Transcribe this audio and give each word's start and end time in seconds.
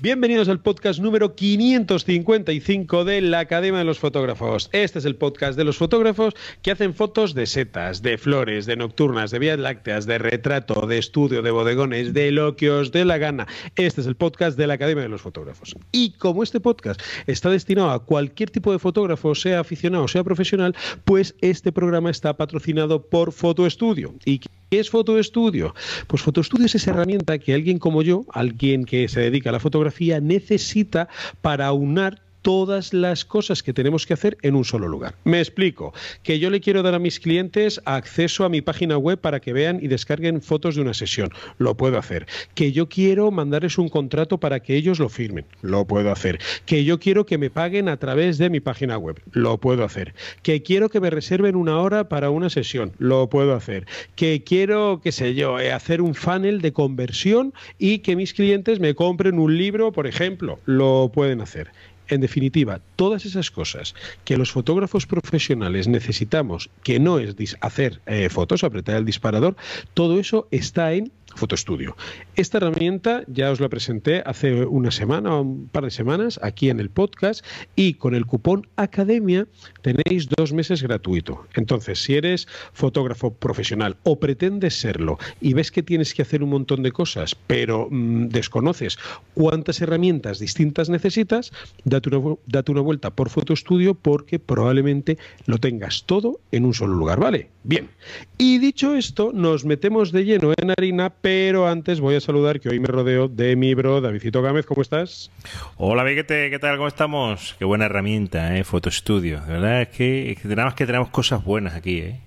Bienvenidos 0.00 0.48
al 0.48 0.60
podcast 0.60 1.00
número 1.00 1.34
555 1.34 3.04
de 3.04 3.20
la 3.20 3.40
Academia 3.40 3.80
de 3.80 3.84
los 3.84 3.98
Fotógrafos. 3.98 4.70
Este 4.70 5.00
es 5.00 5.04
el 5.04 5.16
podcast 5.16 5.58
de 5.58 5.64
los 5.64 5.76
fotógrafos 5.76 6.34
que 6.62 6.70
hacen 6.70 6.94
fotos 6.94 7.34
de 7.34 7.46
setas, 7.46 8.00
de 8.00 8.16
flores, 8.16 8.64
de 8.66 8.76
nocturnas, 8.76 9.32
de 9.32 9.40
vías 9.40 9.58
lácteas, 9.58 10.06
de 10.06 10.18
retrato, 10.18 10.86
de 10.86 10.98
estudio, 10.98 11.42
de 11.42 11.50
bodegones, 11.50 12.14
de 12.14 12.30
lo 12.30 12.54
que 12.54 12.70
os 12.70 12.92
dé 12.92 13.04
la 13.04 13.18
gana. 13.18 13.48
Este 13.74 14.00
es 14.00 14.06
el 14.06 14.14
podcast 14.14 14.56
de 14.56 14.68
la 14.68 14.74
Academia 14.74 15.02
de 15.02 15.08
los 15.08 15.20
Fotógrafos. 15.20 15.74
Y 15.90 16.12
como 16.12 16.44
este 16.44 16.60
podcast 16.60 17.02
está 17.26 17.50
destinado 17.50 17.90
a 17.90 18.04
cualquier 18.04 18.50
tipo 18.50 18.70
de 18.70 18.78
fotógrafo, 18.78 19.34
sea 19.34 19.58
aficionado 19.58 20.04
o 20.04 20.08
sea 20.08 20.22
profesional, 20.22 20.76
pues 21.04 21.34
este 21.40 21.72
programa 21.72 22.10
está 22.10 22.36
patrocinado 22.36 23.02
por 23.02 23.32
Fotoestudio. 23.32 24.14
¿Y 24.24 24.42
qué 24.70 24.80
es 24.80 24.90
Fotoestudio? 24.90 25.74
Pues 26.06 26.22
Fotoestudio 26.22 26.66
es 26.66 26.74
esa 26.74 26.90
herramienta 26.90 27.38
que 27.38 27.54
alguien 27.54 27.78
como 27.78 28.02
yo, 28.02 28.24
alguien 28.32 28.84
que 28.84 29.08
se 29.08 29.20
dedica 29.20 29.50
a 29.50 29.52
la 29.52 29.60
fotografía, 29.60 30.20
necesita 30.20 31.08
para 31.40 31.66
aunar 31.66 32.27
todas 32.48 32.94
las 32.94 33.26
cosas 33.26 33.62
que 33.62 33.74
tenemos 33.74 34.06
que 34.06 34.14
hacer 34.14 34.38
en 34.40 34.54
un 34.54 34.64
solo 34.64 34.88
lugar. 34.88 35.14
Me 35.24 35.38
explico, 35.38 35.92
que 36.22 36.38
yo 36.38 36.48
le 36.48 36.62
quiero 36.62 36.82
dar 36.82 36.94
a 36.94 36.98
mis 36.98 37.20
clientes 37.20 37.78
acceso 37.84 38.42
a 38.42 38.48
mi 38.48 38.62
página 38.62 38.96
web 38.96 39.18
para 39.18 39.38
que 39.38 39.52
vean 39.52 39.80
y 39.82 39.88
descarguen 39.88 40.40
fotos 40.40 40.74
de 40.74 40.80
una 40.80 40.94
sesión, 40.94 41.28
lo 41.58 41.76
puedo 41.76 41.98
hacer. 41.98 42.26
Que 42.54 42.72
yo 42.72 42.88
quiero 42.88 43.30
mandarles 43.30 43.76
un 43.76 43.90
contrato 43.90 44.38
para 44.38 44.60
que 44.60 44.76
ellos 44.76 44.98
lo 44.98 45.10
firmen, 45.10 45.44
lo 45.60 45.84
puedo 45.84 46.10
hacer. 46.10 46.38
Que 46.64 46.84
yo 46.84 46.98
quiero 46.98 47.26
que 47.26 47.36
me 47.36 47.50
paguen 47.50 47.86
a 47.90 47.98
través 47.98 48.38
de 48.38 48.48
mi 48.48 48.60
página 48.60 48.96
web, 48.96 49.20
lo 49.32 49.58
puedo 49.58 49.84
hacer. 49.84 50.14
Que 50.40 50.62
quiero 50.62 50.88
que 50.88 51.00
me 51.00 51.10
reserven 51.10 51.54
una 51.54 51.78
hora 51.82 52.08
para 52.08 52.30
una 52.30 52.48
sesión, 52.48 52.92
lo 52.96 53.28
puedo 53.28 53.54
hacer. 53.54 53.86
Que 54.16 54.42
quiero, 54.42 55.02
qué 55.04 55.12
sé 55.12 55.34
yo, 55.34 55.60
eh, 55.60 55.70
hacer 55.70 56.00
un 56.00 56.14
funnel 56.14 56.62
de 56.62 56.72
conversión 56.72 57.52
y 57.78 57.98
que 57.98 58.16
mis 58.16 58.32
clientes 58.32 58.80
me 58.80 58.94
compren 58.94 59.38
un 59.38 59.58
libro, 59.58 59.92
por 59.92 60.06
ejemplo, 60.06 60.60
lo 60.64 61.10
pueden 61.12 61.42
hacer. 61.42 61.72
En 62.08 62.20
definitiva, 62.20 62.80
todas 62.96 63.26
esas 63.26 63.50
cosas 63.50 63.94
que 64.24 64.36
los 64.36 64.50
fotógrafos 64.50 65.06
profesionales 65.06 65.88
necesitamos, 65.88 66.70
que 66.82 66.98
no 66.98 67.18
es 67.18 67.36
hacer 67.60 68.00
eh, 68.06 68.28
fotos, 68.28 68.64
apretar 68.64 68.96
el 68.96 69.04
disparador, 69.04 69.56
todo 69.94 70.18
eso 70.18 70.48
está 70.50 70.92
en 70.94 71.12
Fotostudio. 71.34 71.96
Esta 72.36 72.58
herramienta 72.58 73.22
ya 73.26 73.50
os 73.50 73.60
la 73.60 73.68
presenté 73.68 74.22
hace 74.24 74.64
una 74.64 74.90
semana 74.90 75.36
o 75.36 75.42
un 75.42 75.68
par 75.68 75.84
de 75.84 75.90
semanas 75.90 76.40
aquí 76.42 76.70
en 76.70 76.80
el 76.80 76.90
podcast 76.90 77.44
y 77.76 77.94
con 77.94 78.14
el 78.14 78.26
cupón 78.26 78.66
Academia 78.76 79.46
tenéis 79.82 80.28
dos 80.28 80.52
meses 80.52 80.82
gratuito. 80.82 81.46
Entonces, 81.54 82.02
si 82.02 82.14
eres 82.14 82.48
fotógrafo 82.72 83.34
profesional 83.34 83.96
o 84.04 84.18
pretendes 84.18 84.80
serlo 84.80 85.18
y 85.40 85.54
ves 85.54 85.70
que 85.70 85.82
tienes 85.82 86.14
que 86.14 86.22
hacer 86.22 86.42
un 86.42 86.50
montón 86.50 86.82
de 86.82 86.92
cosas, 86.92 87.36
pero 87.46 87.88
mm, 87.90 88.28
desconoces 88.28 88.98
cuántas 89.34 89.80
herramientas 89.80 90.38
distintas 90.38 90.88
necesitas, 90.88 91.52
date 91.84 92.14
una, 92.14 92.36
date 92.46 92.72
una 92.72 92.80
vuelta 92.80 93.10
por 93.10 93.30
Fotostudio 93.30 93.94
porque 93.94 94.38
probablemente 94.38 95.18
lo 95.46 95.58
tengas 95.58 96.04
todo 96.04 96.40
en 96.52 96.64
un 96.64 96.74
solo 96.74 96.94
lugar, 96.94 97.20
¿vale? 97.20 97.50
Bien. 97.64 97.90
Y 98.38 98.58
dicho 98.58 98.94
esto, 98.94 99.30
nos 99.34 99.64
metemos 99.64 100.10
de 100.10 100.24
lleno 100.24 100.54
en 100.56 100.70
harina, 100.70 101.10
pero 101.20 101.68
antes 101.68 102.00
voy 102.00 102.16
a 102.16 102.20
saludar 102.20 102.60
que 102.60 102.68
hoy 102.68 102.80
me 102.80 102.88
rodeo 102.88 103.28
de 103.28 103.56
mi 103.56 103.74
bro 103.74 104.00
Davidito 104.00 104.42
Gámez. 104.42 104.66
¿Cómo 104.66 104.82
estás? 104.82 105.30
Hola, 105.76 106.04
Viguete, 106.04 106.50
¿qué 106.50 106.58
tal? 106.58 106.76
¿Cómo 106.76 106.88
estamos? 106.88 107.56
Qué 107.58 107.64
buena 107.64 107.86
herramienta, 107.86 108.56
¿eh? 108.56 108.64
Fotostudio. 108.64 109.40
De 109.40 109.52
verdad 109.52 109.82
es 109.82 109.88
que, 109.88 110.32
es 110.32 110.40
que 110.40 110.48
tenemos 110.48 110.74
que 110.74 110.86
tenemos 110.86 111.10
cosas 111.10 111.44
buenas 111.44 111.74
aquí, 111.74 111.98
¿eh? 111.98 112.20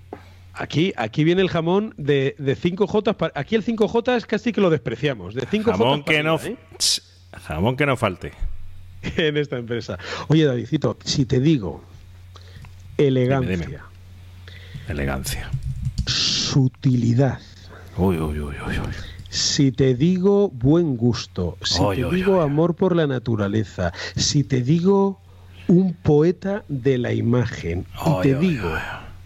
Aquí, 0.54 0.92
aquí 0.96 1.24
viene 1.24 1.40
el 1.42 1.48
jamón 1.48 1.94
de, 1.96 2.34
de 2.38 2.56
5J. 2.56 3.32
Aquí 3.34 3.54
el 3.54 3.64
5J 3.64 4.16
es 4.16 4.26
casi 4.26 4.52
que 4.52 4.60
lo 4.60 4.70
despreciamos. 4.70 5.34
De 5.34 5.46
5 5.50 5.72
jamón 5.72 6.04
que 6.04 6.22
no, 6.22 6.38
¿eh? 6.40 6.56
Jamón 7.32 7.76
que 7.76 7.86
no 7.86 7.96
falte. 7.96 8.32
en 9.16 9.36
esta 9.36 9.58
empresa. 9.58 9.98
Oye, 10.28 10.44
Davidito, 10.44 10.96
si 11.04 11.24
te 11.24 11.40
digo 11.40 11.82
elegancia. 12.96 13.84
Elegancia. 14.88 15.50
Sutilidad. 16.06 17.40
Uy, 17.96 18.16
uy, 18.18 18.38
uy, 18.38 18.54
uy, 18.66 18.78
uy. 18.78 18.92
Si 19.28 19.72
te 19.72 19.94
digo 19.94 20.50
buen 20.50 20.96
gusto, 20.96 21.56
si 21.62 21.80
te 21.94 22.04
digo 22.10 22.40
amor 22.40 22.74
por 22.74 22.94
la 22.94 23.06
naturaleza, 23.06 23.92
si 24.16 24.44
te 24.44 24.62
digo 24.62 25.20
un 25.68 25.94
poeta 25.94 26.64
de 26.68 26.98
la 26.98 27.12
imagen 27.12 27.86
y 28.04 28.22
te 28.22 28.34
digo 28.34 28.70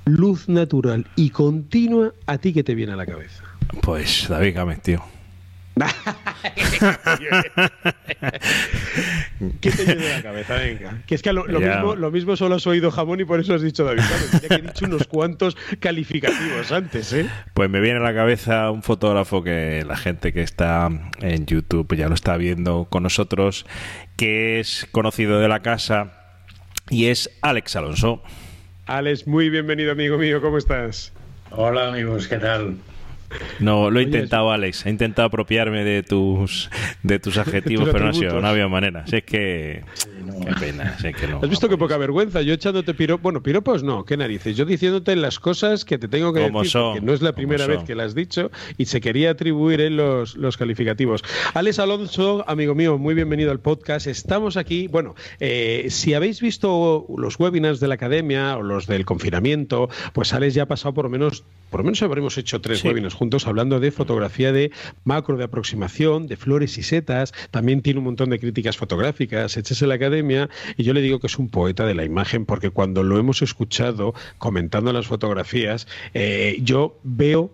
luz 0.04 0.48
natural 0.48 1.06
y 1.16 1.30
continua, 1.30 2.12
¿a 2.26 2.38
ti 2.38 2.52
que 2.52 2.62
te 2.62 2.74
viene 2.74 2.92
a 2.92 2.96
la 2.96 3.06
cabeza? 3.06 3.42
Pues 3.82 4.26
David 4.28 4.54
Gámez, 4.54 4.80
tío. 4.80 5.02
¿Qué 9.60 9.70
te 9.70 9.84
viene 9.84 10.12
a 10.12 10.16
la 10.16 10.22
cabeza? 10.22 10.54
Venga. 10.56 11.02
Que 11.06 11.14
es 11.14 11.22
que 11.22 11.32
lo, 11.32 11.46
lo 11.46 11.60
Ya. 11.60 11.74
mismo, 11.76 11.94
lo 11.96 12.10
mismo 12.10 12.36
solo 12.36 12.54
has 12.56 12.66
oído 12.66 12.90
jamón 12.90 13.20
y 13.20 13.24
por 13.24 13.40
eso 13.40 13.54
has 13.54 13.62
dicho 13.62 13.84
David. 13.84 14.00
Claro, 14.06 14.22
mira 14.32 14.48
que 14.48 14.54
he 14.54 14.62
dicho 14.62 14.86
unos 14.86 15.06
cuantos 15.06 15.56
calificativos 15.80 16.72
antes, 16.72 17.12
¿eh? 17.12 17.28
Pues 17.54 17.68
me 17.70 17.80
viene 17.80 17.98
a 17.98 18.02
la 18.02 18.14
cabeza 18.14 18.70
un 18.70 18.82
fotógrafo 18.82 19.42
que 19.42 19.84
la 19.86 19.96
gente 19.96 20.32
que 20.32 20.40
está 20.42 20.88
en 21.20 21.46
YouTube 21.46 21.94
ya 21.96 22.08
lo 22.08 22.14
está 22.14 22.36
viendo 22.36 22.86
con 22.90 23.02
nosotros, 23.02 23.66
que 24.16 24.60
es 24.60 24.86
conocido 24.92 25.40
de 25.40 25.48
la 25.48 25.60
casa 25.60 26.12
y 26.88 27.06
es 27.06 27.30
Alex 27.42 27.76
Alonso. 27.76 28.22
Alex, 28.86 29.26
muy 29.26 29.50
bienvenido, 29.50 29.92
amigo 29.92 30.16
mío. 30.16 30.40
¿Cómo 30.40 30.58
estás? 30.58 31.12
Hola 31.50 31.88
amigos, 31.88 32.28
¿qué 32.28 32.36
tal? 32.38 32.76
No, 33.60 33.90
lo 33.90 33.98
he 33.98 34.04
Oye, 34.04 34.06
intentado, 34.06 34.50
Alex. 34.50 34.86
He 34.86 34.90
intentado 34.90 35.26
apropiarme 35.26 35.84
de 35.84 36.02
tus 36.02 36.70
de 37.02 37.18
tus 37.18 37.38
adjetivos, 37.38 37.88
pero 37.90 38.04
no 38.04 38.10
ha, 38.10 38.14
sido, 38.14 38.40
no 38.40 38.46
había 38.46 38.68
manera. 38.68 39.06
Si 39.06 39.16
es 39.16 39.24
que. 39.24 39.84
no. 40.24 40.40
Qué 40.40 40.52
pena, 40.60 40.98
si 40.98 41.08
es 41.08 41.16
que 41.16 41.26
no. 41.26 41.40
¿Has 41.42 41.48
visto 41.48 41.68
qué 41.68 41.76
poca 41.76 41.96
vergüenza? 41.96 42.42
Yo 42.42 42.54
echándote 42.54 42.94
piropos. 42.94 43.22
Bueno, 43.22 43.42
piropos 43.42 43.82
no, 43.82 44.04
qué 44.04 44.16
narices. 44.16 44.56
Yo 44.56 44.64
diciéndote 44.64 45.16
las 45.16 45.38
cosas 45.38 45.84
que 45.84 45.98
te 45.98 46.08
tengo 46.08 46.32
que 46.32 46.42
Como 46.42 46.60
decir, 46.60 46.72
son, 46.72 46.94
que 46.94 47.00
no 47.00 47.12
es 47.12 47.22
la 47.22 47.32
primera 47.32 47.66
vez 47.66 47.82
que 47.84 47.94
las 47.94 48.06
has 48.06 48.14
dicho 48.14 48.50
y 48.78 48.86
se 48.86 49.00
quería 49.00 49.30
atribuir 49.30 49.80
en 49.80 49.96
los, 49.96 50.36
los 50.36 50.56
calificativos. 50.56 51.24
Alex 51.54 51.78
Alonso, 51.78 52.44
amigo 52.46 52.74
mío, 52.74 52.98
muy 52.98 53.14
bienvenido 53.14 53.50
al 53.50 53.60
podcast. 53.60 54.06
Estamos 54.06 54.56
aquí. 54.56 54.88
Bueno, 54.88 55.14
eh, 55.40 55.86
si 55.90 56.14
habéis 56.14 56.40
visto 56.40 57.06
los 57.16 57.38
webinars 57.38 57.80
de 57.80 57.88
la 57.88 57.94
academia 57.94 58.56
o 58.56 58.62
los 58.62 58.86
del 58.86 59.04
confinamiento, 59.04 59.88
pues 60.12 60.32
Alex 60.32 60.54
ya 60.54 60.64
ha 60.64 60.66
pasado 60.66 60.94
por 60.94 61.04
lo 61.04 61.10
menos. 61.10 61.44
Por 61.70 61.80
lo 61.80 61.84
menos 61.84 62.02
habremos 62.02 62.38
hecho 62.38 62.60
tres 62.60 62.80
Sí. 62.80 62.88
webinars 62.88 63.14
juntos 63.14 63.46
hablando 63.46 63.80
de 63.80 63.90
fotografía 63.90 64.52
de 64.52 64.70
macro, 65.04 65.36
de 65.36 65.44
aproximación, 65.44 66.26
de 66.26 66.36
flores 66.36 66.78
y 66.78 66.82
setas. 66.82 67.32
También 67.50 67.82
tiene 67.82 67.98
un 67.98 68.04
montón 68.04 68.30
de 68.30 68.38
críticas 68.38 68.76
fotográficas 68.76 69.56
hechas 69.56 69.82
en 69.82 69.88
la 69.88 69.96
academia. 69.96 70.48
Y 70.76 70.84
yo 70.84 70.92
le 70.92 71.02
digo 71.02 71.18
que 71.20 71.26
es 71.26 71.38
un 71.38 71.48
poeta 71.48 71.86
de 71.86 71.94
la 71.94 72.04
imagen 72.04 72.46
porque 72.46 72.70
cuando 72.70 73.02
lo 73.02 73.18
hemos 73.18 73.42
escuchado 73.42 74.14
comentando 74.38 74.92
las 74.92 75.06
fotografías, 75.06 75.86
eh, 76.14 76.58
yo 76.62 76.96
veo 77.02 77.50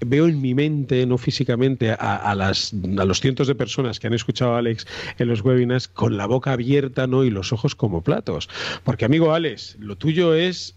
veo 0.00 0.26
en 0.26 0.42
mi 0.42 0.54
mente, 0.54 1.06
no 1.06 1.16
físicamente, 1.16 1.90
a, 1.90 2.34
las, 2.34 2.74
a 2.98 3.04
los 3.06 3.20
cientos 3.20 3.46
de 3.48 3.54
personas 3.54 3.98
que 3.98 4.06
han 4.06 4.12
escuchado 4.12 4.54
a 4.54 4.58
Alex 4.58 4.86
en 5.18 5.28
los 5.28 5.40
webinars 5.40 5.88
con 5.88 6.18
la 6.18 6.26
boca 6.26 6.52
abierta 6.52 7.06
¿no? 7.06 7.24
y 7.24 7.30
los 7.30 7.52
ojos 7.52 7.74
como 7.74 8.02
platos. 8.02 8.48
Porque, 8.84 9.06
amigo 9.06 9.32
Alex, 9.32 9.76
lo 9.78 9.96
tuyo 9.96 10.34
es 10.34 10.74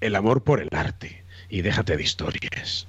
el 0.00 0.16
amor 0.16 0.42
por 0.42 0.60
el 0.60 0.68
arte 0.72 1.22
y 1.48 1.62
déjate 1.62 1.96
de 1.96 2.02
historias. 2.02 2.86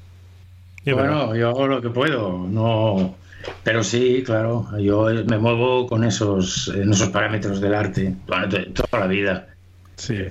bueno, 0.85 1.35
yo 1.35 1.49
hago 1.49 1.67
lo 1.67 1.81
que 1.81 1.89
puedo, 1.89 2.47
no, 2.47 3.15
pero 3.63 3.83
sí, 3.83 4.23
claro, 4.25 4.67
yo 4.79 5.07
me 5.25 5.37
muevo 5.37 5.87
con 5.87 6.03
esos, 6.03 6.69
en 6.75 6.91
esos 6.91 7.09
parámetros 7.09 7.61
del 7.61 7.73
arte 7.73 8.15
toda 8.25 8.99
la 8.99 9.07
vida. 9.07 9.47
Sí. 9.95 10.25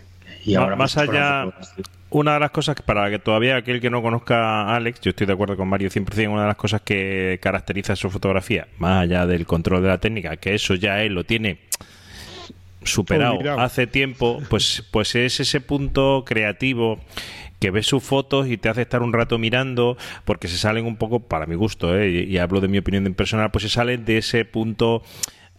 Y 0.44 0.54
ahora 0.54 0.76
más 0.76 0.96
allá, 0.96 1.46
una 2.10 2.34
de 2.34 2.40
las 2.40 2.50
cosas 2.50 2.75
que 2.75 2.82
para 2.82 3.10
que 3.10 3.19
todavía 3.19 3.56
aquel 3.56 3.80
que 3.80 3.90
no 3.90 4.02
conozca 4.02 4.62
a 4.62 4.76
Alex, 4.76 5.00
yo 5.00 5.10
estoy 5.10 5.26
de 5.26 5.32
acuerdo 5.32 5.56
con 5.56 5.69
Mario 5.69 5.90
100%, 5.90 6.31
una 6.31 6.42
de 6.42 6.48
las 6.48 6.56
cosas 6.56 6.81
que 6.82 7.38
caracteriza 7.42 7.96
su 7.96 8.10
fotografía, 8.10 8.66
más 8.78 9.02
allá 9.02 9.26
del 9.26 9.46
control 9.46 9.82
de 9.82 9.88
la 9.88 9.98
técnica, 9.98 10.36
que 10.36 10.54
eso 10.54 10.74
ya 10.74 11.02
él 11.02 11.14
lo 11.14 11.24
tiene 11.24 11.58
superado 12.82 13.60
hace 13.60 13.86
tiempo, 13.86 14.40
pues, 14.48 14.84
pues 14.90 15.14
es 15.14 15.40
ese 15.40 15.60
punto 15.60 16.24
creativo 16.26 17.00
que 17.58 17.70
ves 17.70 17.87
sus 17.87 18.02
fotos 18.02 18.49
y 18.49 18.56
te 18.56 18.69
hace 18.69 18.82
estar 18.82 19.02
un 19.02 19.12
rato 19.12 19.38
mirando 19.38 19.96
porque 20.25 20.49
se 20.49 20.58
salen 20.58 20.87
un 20.87 20.96
poco, 20.96 21.20
para 21.20 21.46
mi 21.46 21.55
gusto, 21.55 21.96
¿eh? 21.96 22.10
y, 22.10 22.19
y 22.25 22.38
hablo 22.38 22.60
de 22.60 22.69
mi 22.69 22.78
opinión 22.78 23.12
personal, 23.14 23.50
pues 23.50 23.62
se 23.62 23.70
salen 23.70 24.05
de 24.05 24.19
ese 24.19 24.44
punto 24.44 25.02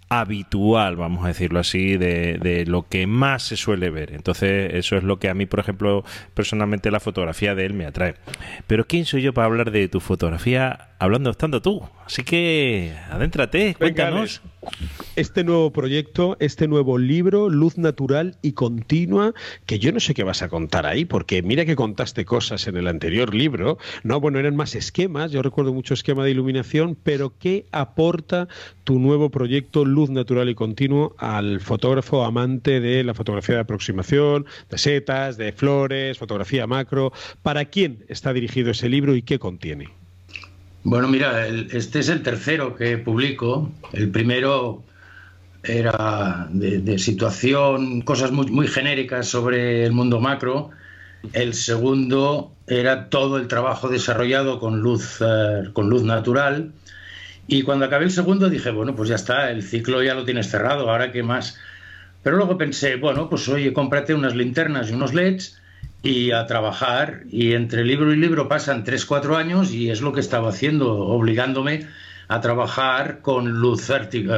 habitual, 0.09 0.95
vamos 0.95 1.23
a 1.23 1.27
decirlo 1.27 1.59
así, 1.59 1.95
de, 1.95 2.39
de, 2.39 2.65
lo 2.65 2.87
que 2.87 3.05
más 3.05 3.43
se 3.43 3.55
suele 3.55 3.91
ver. 3.91 4.11
Entonces, 4.13 4.73
eso 4.73 4.97
es 4.97 5.03
lo 5.03 5.19
que 5.19 5.29
a 5.29 5.35
mí, 5.35 5.45
por 5.45 5.59
ejemplo, 5.59 6.03
personalmente 6.33 6.89
la 6.89 6.99
fotografía 6.99 7.53
de 7.53 7.65
él 7.65 7.73
me 7.73 7.85
atrae. 7.85 8.15
Pero 8.65 8.87
¿quién 8.87 9.05
soy 9.05 9.21
yo 9.21 9.33
para 9.33 9.45
hablar 9.45 9.69
de 9.69 9.87
tu 9.87 9.99
fotografía 9.99 10.88
hablando 10.99 11.29
estando 11.29 11.61
tú? 11.61 11.81
Así 12.05 12.23
que, 12.23 12.93
adéntrate, 13.09 13.75
cuéntanos. 13.75 14.41
este 15.15 15.43
nuevo 15.43 15.71
proyecto, 15.71 16.35
este 16.39 16.67
nuevo 16.67 16.97
libro, 16.97 17.49
Luz 17.49 17.77
Natural 17.77 18.37
y 18.41 18.51
Continua, 18.51 19.33
que 19.65 19.79
yo 19.79 19.91
no 19.91 19.99
sé 19.99 20.13
qué 20.13 20.23
vas 20.23 20.41
a 20.41 20.49
contar 20.49 20.85
ahí, 20.85 21.05
porque 21.05 21.41
mira 21.41 21.65
que 21.65 21.75
contaste 21.75 22.25
cosas 22.25 22.67
en 22.67 22.75
el 22.75 22.87
anterior 22.87 23.33
libro, 23.33 23.77
¿no? 24.03 24.19
Bueno, 24.19 24.39
eran 24.39 24.55
más 24.55 24.75
esquemas, 24.75 25.31
yo 25.31 25.41
recuerdo 25.41 25.73
mucho 25.73 25.93
esquema 25.93 26.25
de 26.25 26.31
iluminación, 26.31 26.97
pero 27.01 27.33
¿qué 27.39 27.65
aporta 27.71 28.49
tu 28.83 28.99
nuevo 28.99 29.29
proyecto, 29.29 29.85
Luz 29.85 30.09
Natural 30.09 30.49
y 30.49 30.55
Continuo, 30.55 31.15
al 31.17 31.61
fotógrafo 31.61 32.25
amante 32.25 32.81
de 32.81 33.03
la 33.05 33.13
fotografía 33.13 33.55
de 33.55 33.61
aproximación, 33.61 34.45
de 34.69 34.77
setas, 34.77 35.37
de 35.37 35.53
flores, 35.53 36.17
fotografía 36.17 36.67
macro? 36.67 37.13
¿Para 37.41 37.65
quién 37.65 38.03
está 38.09 38.33
dirigido 38.33 38.71
ese 38.71 38.89
libro 38.89 39.15
y 39.15 39.21
qué 39.21 39.39
contiene? 39.39 39.98
Bueno, 40.83 41.07
mira, 41.09 41.45
este 41.47 41.99
es 41.99 42.09
el 42.09 42.23
tercero 42.23 42.75
que 42.75 42.97
publico. 42.97 43.71
El 43.91 44.09
primero 44.11 44.83
era 45.63 46.47
de, 46.51 46.97
situación, 46.99 48.01
cosas 48.01 48.31
muy, 48.31 48.67
genéricas 48.67 49.27
sobre 49.27 49.85
el 49.85 49.91
mundo 49.91 50.19
macro. 50.21 50.69
El 51.33 51.53
segundo 51.53 52.53
era 52.67 53.09
todo 53.09 53.37
el 53.37 53.47
trabajo 53.47 53.89
desarrollado 53.89 54.59
con 54.59 54.79
luz, 54.79 55.19
eh, 55.21 55.69
con 55.73 55.89
luz 55.89 56.03
natural. 56.03 56.71
Y 57.47 57.63
cuando 57.63 57.85
acabé 57.85 58.05
el 58.05 58.11
segundo 58.11 58.49
dije, 58.49 58.71
bueno, 58.71 58.95
pues 58.95 59.09
ya 59.09 59.15
está, 59.15 59.51
el 59.51 59.63
ciclo 59.63 60.01
ya 60.01 60.13
lo 60.13 60.23
tienes 60.23 60.49
cerrado, 60.49 60.89
ahora 60.89 61.11
qué 61.11 61.23
más. 61.23 61.57
Pero 62.23 62.37
luego 62.37 62.57
pensé, 62.57 62.95
bueno, 62.95 63.29
pues 63.29 63.49
oye, 63.49 63.73
cómprate 63.73 64.13
unas 64.13 64.35
linternas 64.35 64.89
y 64.89 64.93
unos 64.93 65.13
LEDs 65.13 65.59
y 66.03 66.31
a 66.31 66.45
trabajar. 66.45 67.23
Y 67.29 67.53
entre 67.53 67.83
libro 67.83 68.13
y 68.13 68.17
libro 68.17 68.47
pasan 68.47 68.85
3-4 68.85 69.35
años 69.35 69.73
y 69.73 69.89
es 69.89 70.01
lo 70.01 70.13
que 70.13 70.21
estaba 70.21 70.49
haciendo, 70.49 70.95
obligándome 70.95 71.87
a 72.27 72.41
trabajar 72.41 73.21
con 73.21 73.59
luz, 73.59 73.89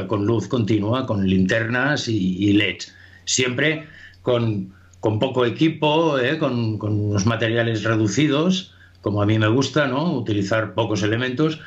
con 0.08 0.26
luz 0.26 0.48
continua, 0.48 1.06
con 1.06 1.28
linternas 1.28 2.08
y, 2.08 2.54
LEDs. 2.54 2.96
Siempre 3.26 3.88
con, 4.22 4.74
con 5.00 5.20
poco 5.20 5.46
equipo, 5.46 6.18
¿eh? 6.18 6.38
con, 6.38 6.78
con, 6.78 7.00
unos 7.00 7.26
materiales 7.26 7.84
reducidos, 7.84 8.74
como 9.02 9.22
a 9.22 9.26
mí 9.26 9.38
me 9.38 9.48
gusta, 9.48 9.88
¿no? 9.88 10.14
utilizar 10.14 10.74
pocos 10.74 11.04
elementos. 11.04 11.60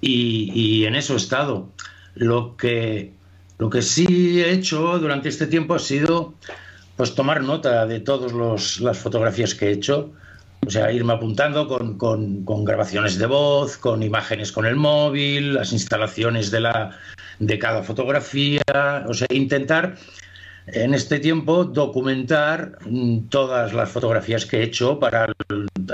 Y, 0.00 0.50
y 0.54 0.84
en 0.86 0.94
eso 0.94 1.14
he 1.14 1.18
estado. 1.18 1.68
Lo 2.14 2.56
que, 2.56 3.12
lo 3.58 3.68
que 3.70 3.82
sí 3.82 4.40
he 4.40 4.50
hecho 4.50 4.98
durante 4.98 5.28
este 5.28 5.46
tiempo 5.46 5.74
ha 5.74 5.78
sido 5.78 6.34
pues 6.98 7.14
tomar 7.14 7.42
nota 7.44 7.86
de 7.86 8.00
todas 8.00 8.80
las 8.80 8.98
fotografías 8.98 9.54
que 9.54 9.68
he 9.68 9.70
hecho, 9.70 10.10
o 10.66 10.68
sea, 10.68 10.90
irme 10.90 11.12
apuntando 11.12 11.68
con, 11.68 11.96
con, 11.96 12.64
grabaciones 12.64 13.18
de 13.18 13.26
voz, 13.26 13.76
con 13.76 14.02
imágenes 14.02 14.50
con 14.50 14.66
el 14.66 14.74
móvil, 14.74 15.54
las 15.54 15.72
instalaciones 15.72 16.50
de, 16.50 16.60
la, 16.60 16.98
de 17.38 17.56
cada 17.56 17.84
fotografía, 17.84 18.60
o 19.06 19.14
sea, 19.14 19.28
intentar 19.30 19.94
en 20.66 20.92
este 20.92 21.20
tiempo 21.20 21.64
documentar 21.64 22.78
mm, 22.84 23.28
todas 23.28 23.72
las 23.72 23.88
fotografías 23.88 24.44
que 24.44 24.56
he 24.58 24.62
hecho 24.64 24.98
para 24.98 25.32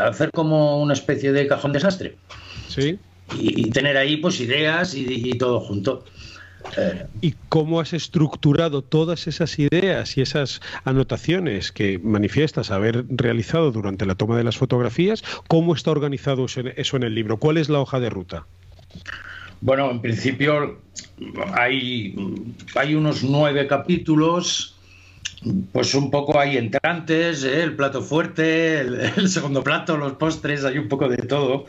hacer 0.01 0.31
como 0.31 0.81
una 0.81 0.95
especie 0.95 1.33
de 1.33 1.47
cajón 1.47 1.73
desastre. 1.73 2.17
Sí. 2.67 2.99
Y, 3.39 3.71
tener 3.73 3.99
ahí 3.99 4.17
pues 4.17 4.41
ideas 4.41 4.95
y 4.95 5.37
todo 5.37 5.61
junto. 5.61 6.03
¿Y 7.20 7.34
cómo 7.49 7.81
has 7.81 7.93
estructurado 7.93 8.82
todas 8.82 9.26
esas 9.26 9.58
ideas 9.58 10.16
y 10.16 10.22
esas 10.22 10.61
anotaciones 10.84 11.72
que 11.72 11.99
manifiestas 11.99 12.70
haber 12.70 13.05
realizado 13.08 13.70
durante 13.70 14.06
la 14.06 14.14
toma 14.14 14.37
de 14.37 14.44
las 14.44 14.56
fotografías? 14.56 15.22
¿Cómo 15.49 15.75
está 15.75 15.90
organizado 15.90 16.46
eso 16.46 16.96
en 16.96 17.02
el 17.02 17.14
libro? 17.14 17.38
¿Cuál 17.38 17.58
es 17.58 17.69
la 17.69 17.81
hoja 17.81 18.00
de 18.00 18.11
ruta? 18.11 18.46
Bueno, 19.61 19.90
en 19.90 20.00
principio 20.00 20.81
hay, 21.55 22.14
hay 22.75 22.94
unos 22.94 23.22
nueve 23.22 23.67
capítulos, 23.67 24.76
pues 25.72 25.94
un 25.94 26.10
poco 26.10 26.38
hay 26.38 26.56
entrantes, 26.56 27.44
¿eh? 27.44 27.62
el 27.62 27.76
plato 27.76 28.02
fuerte, 28.02 28.81
el 28.81 29.28
segundo 29.28 29.62
plato, 29.62 29.96
los 29.96 30.14
postres, 30.14 30.64
hay 30.64 30.78
un 30.78 30.88
poco 30.88 31.08
de 31.08 31.19
todo. 31.19 31.67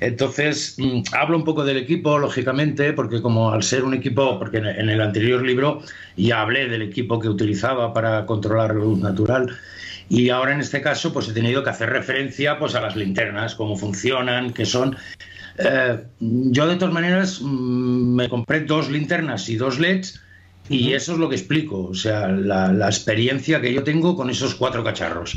Entonces, 0.00 0.76
mm, 0.78 1.02
hablo 1.12 1.36
un 1.36 1.44
poco 1.44 1.64
del 1.64 1.76
equipo, 1.76 2.18
lógicamente, 2.18 2.92
porque 2.92 3.20
como 3.20 3.50
al 3.50 3.62
ser 3.62 3.84
un 3.84 3.94
equipo, 3.94 4.38
porque 4.38 4.58
en 4.58 4.88
el 4.88 5.00
anterior 5.00 5.42
libro 5.44 5.82
ya 6.16 6.42
hablé 6.42 6.68
del 6.68 6.82
equipo 6.82 7.18
que 7.18 7.28
utilizaba 7.28 7.92
para 7.92 8.24
controlar 8.26 8.74
la 8.74 8.84
luz 8.84 8.98
natural, 8.98 9.50
y 10.08 10.30
ahora 10.30 10.54
en 10.54 10.60
este 10.60 10.80
caso 10.80 11.12
pues 11.12 11.28
he 11.28 11.32
tenido 11.32 11.62
que 11.62 11.70
hacer 11.70 11.90
referencia 11.90 12.58
pues 12.58 12.74
a 12.74 12.80
las 12.80 12.96
linternas, 12.96 13.54
cómo 13.54 13.76
funcionan, 13.76 14.52
qué 14.52 14.64
son. 14.64 14.96
Eh, 15.58 15.98
yo 16.20 16.66
de 16.66 16.76
todas 16.76 16.94
maneras 16.94 17.40
mm, 17.42 18.14
me 18.14 18.28
compré 18.28 18.60
dos 18.60 18.90
linternas 18.90 19.48
y 19.48 19.56
dos 19.56 19.78
LEDs 19.78 20.20
y 20.68 20.92
eso 20.92 21.12
es 21.12 21.18
lo 21.18 21.28
que 21.28 21.36
explico, 21.36 21.84
o 21.84 21.94
sea, 21.94 22.28
la, 22.28 22.86
experiencia 22.86 23.60
que 23.60 23.72
yo 23.72 23.82
tengo 23.82 24.14
con 24.14 24.30
esos 24.30 24.54
cuatro 24.54 24.84
cacharros. 24.84 25.36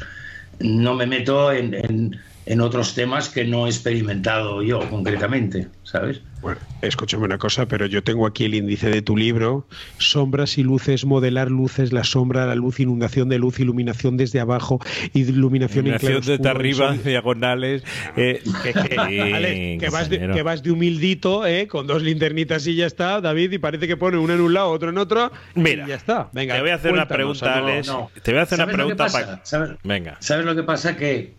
No 0.60 0.93
me 0.93 1.05
meto 1.05 1.51
en 1.51 1.74
en 1.74 2.20
otros 2.62 2.95
temas 2.95 3.29
que 3.29 3.45
no 3.45 3.67
he 3.67 3.69
experimentado 3.69 4.62
yo 4.63 4.79
concretamente, 4.89 5.67
¿sabes? 5.83 6.21
Bueno, 6.41 6.60
escúchame 6.81 7.25
una 7.25 7.38
cosa, 7.38 7.67
pero 7.67 7.86
yo 7.86 8.03
tengo 8.03 8.25
aquí 8.25 8.45
el 8.45 8.55
índice 8.55 8.89
de 8.89 9.03
tu 9.03 9.15
libro, 9.15 9.67
sombras 10.00 10.57
y 10.57 10.63
luces, 10.63 11.05
modelar 11.05 11.51
luces, 11.51 11.93
la 11.93 12.03
sombra, 12.03 12.48
la 12.48 12.55
luz, 12.55 12.79
inundación 12.79 13.29
de 13.29 13.38
luz, 13.38 13.60
iluminación 13.60 14.17
desde 14.17 14.39
abajo, 14.39 14.79
iluminación, 15.13 15.86
iluminación 15.86 16.21
desde 16.25 16.50
arriba, 16.50 16.98
diagonales. 16.98 17.83
Eh, 18.17 18.41
que, 18.63 19.89
vas 19.91 20.10
de, 20.10 20.29
que, 20.33 20.41
vas 20.41 20.63
de, 20.63 20.71
humildito, 20.71 21.45
eh, 21.45 21.67
con 21.67 21.86
dos 21.86 22.01
linternitas 22.01 22.65
y 22.65 22.75
ya 22.75 22.88
está, 22.88 23.21
David, 23.21 23.51
y 23.51 23.57
parece 23.60 23.88
que 23.88 23.95
pone 23.95 24.17
una 24.17 24.33
en 24.33 24.41
un 24.41 24.53
lado, 24.55 24.71
otro 24.71 24.89
en 24.89 24.98
otro, 24.98 25.31
Mira, 25.53 25.86
y 25.86 25.89
ya 25.89 25.95
está. 25.95 26.29
Venga, 26.33 26.55
te 26.55 26.62
voy 26.62 26.71
a 26.71 26.75
hacer 26.75 26.91
una 26.91 27.07
pregunta, 27.07 27.55
Alex. 27.55 27.91
Te 28.24 28.31
voy 28.31 28.39
a 28.39 28.43
hacer 28.43 28.60
una 28.60 28.71
pregunta 28.71 29.07
para... 29.07 29.41
Venga. 29.83 30.17
¿Sabes 30.19 30.45
lo 30.45 30.55
que 30.55 30.63
pasa? 30.63 30.98
Que 30.98 31.36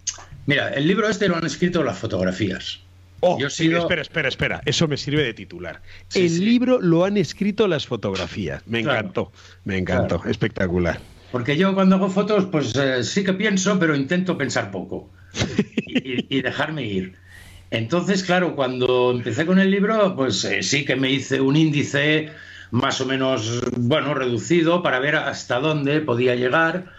Mira, 0.46 0.70
el 0.70 0.86
libro 0.86 1.08
este 1.08 1.28
lo 1.28 1.36
han 1.36 1.46
escrito 1.46 1.82
las 1.82 1.98
fotografías. 1.98 2.80
Oh, 3.20 3.38
espera, 3.38 4.02
espera, 4.02 4.28
espera. 4.28 4.60
Eso 4.64 4.88
me 4.88 4.96
sirve 4.96 5.22
de 5.22 5.32
titular. 5.32 5.80
el 6.12 6.44
libro 6.44 6.80
lo 6.80 7.04
han 7.04 7.16
escrito 7.16 7.68
las 7.68 7.86
fotografías. 7.86 8.62
Me 8.66 8.80
encantó, 8.80 9.30
me 9.64 9.78
encantó. 9.78 10.20
Espectacular. 10.26 10.98
Porque 11.30 11.56
yo 11.56 11.72
cuando 11.72 11.96
hago 11.96 12.10
fotos, 12.10 12.46
pues 12.46 12.74
eh, 12.74 13.04
sí 13.04 13.22
que 13.22 13.32
pienso, 13.32 13.78
pero 13.78 13.94
intento 13.94 14.36
pensar 14.36 14.72
poco 14.72 15.08
y, 15.86 16.42
dejarme 16.42 16.84
ir. 16.84 17.14
Entonces, 17.70 18.24
claro, 18.24 18.56
cuando 18.56 19.12
empecé 19.12 19.46
con 19.46 19.60
el 19.60 19.70
libro, 19.70 20.16
pues 20.16 20.44
eh, 20.44 20.64
sí 20.64 20.84
que 20.84 20.96
me 20.96 21.10
hice 21.10 21.40
un 21.40 21.56
índice 21.56 22.30
más 22.72 23.00
o 23.00 23.06
menos, 23.06 23.62
bueno, 23.76 24.14
reducido 24.14 24.82
para 24.82 24.98
ver 24.98 25.14
hasta 25.14 25.60
dónde 25.60 26.00
podía 26.00 26.34
llegar 26.34 26.92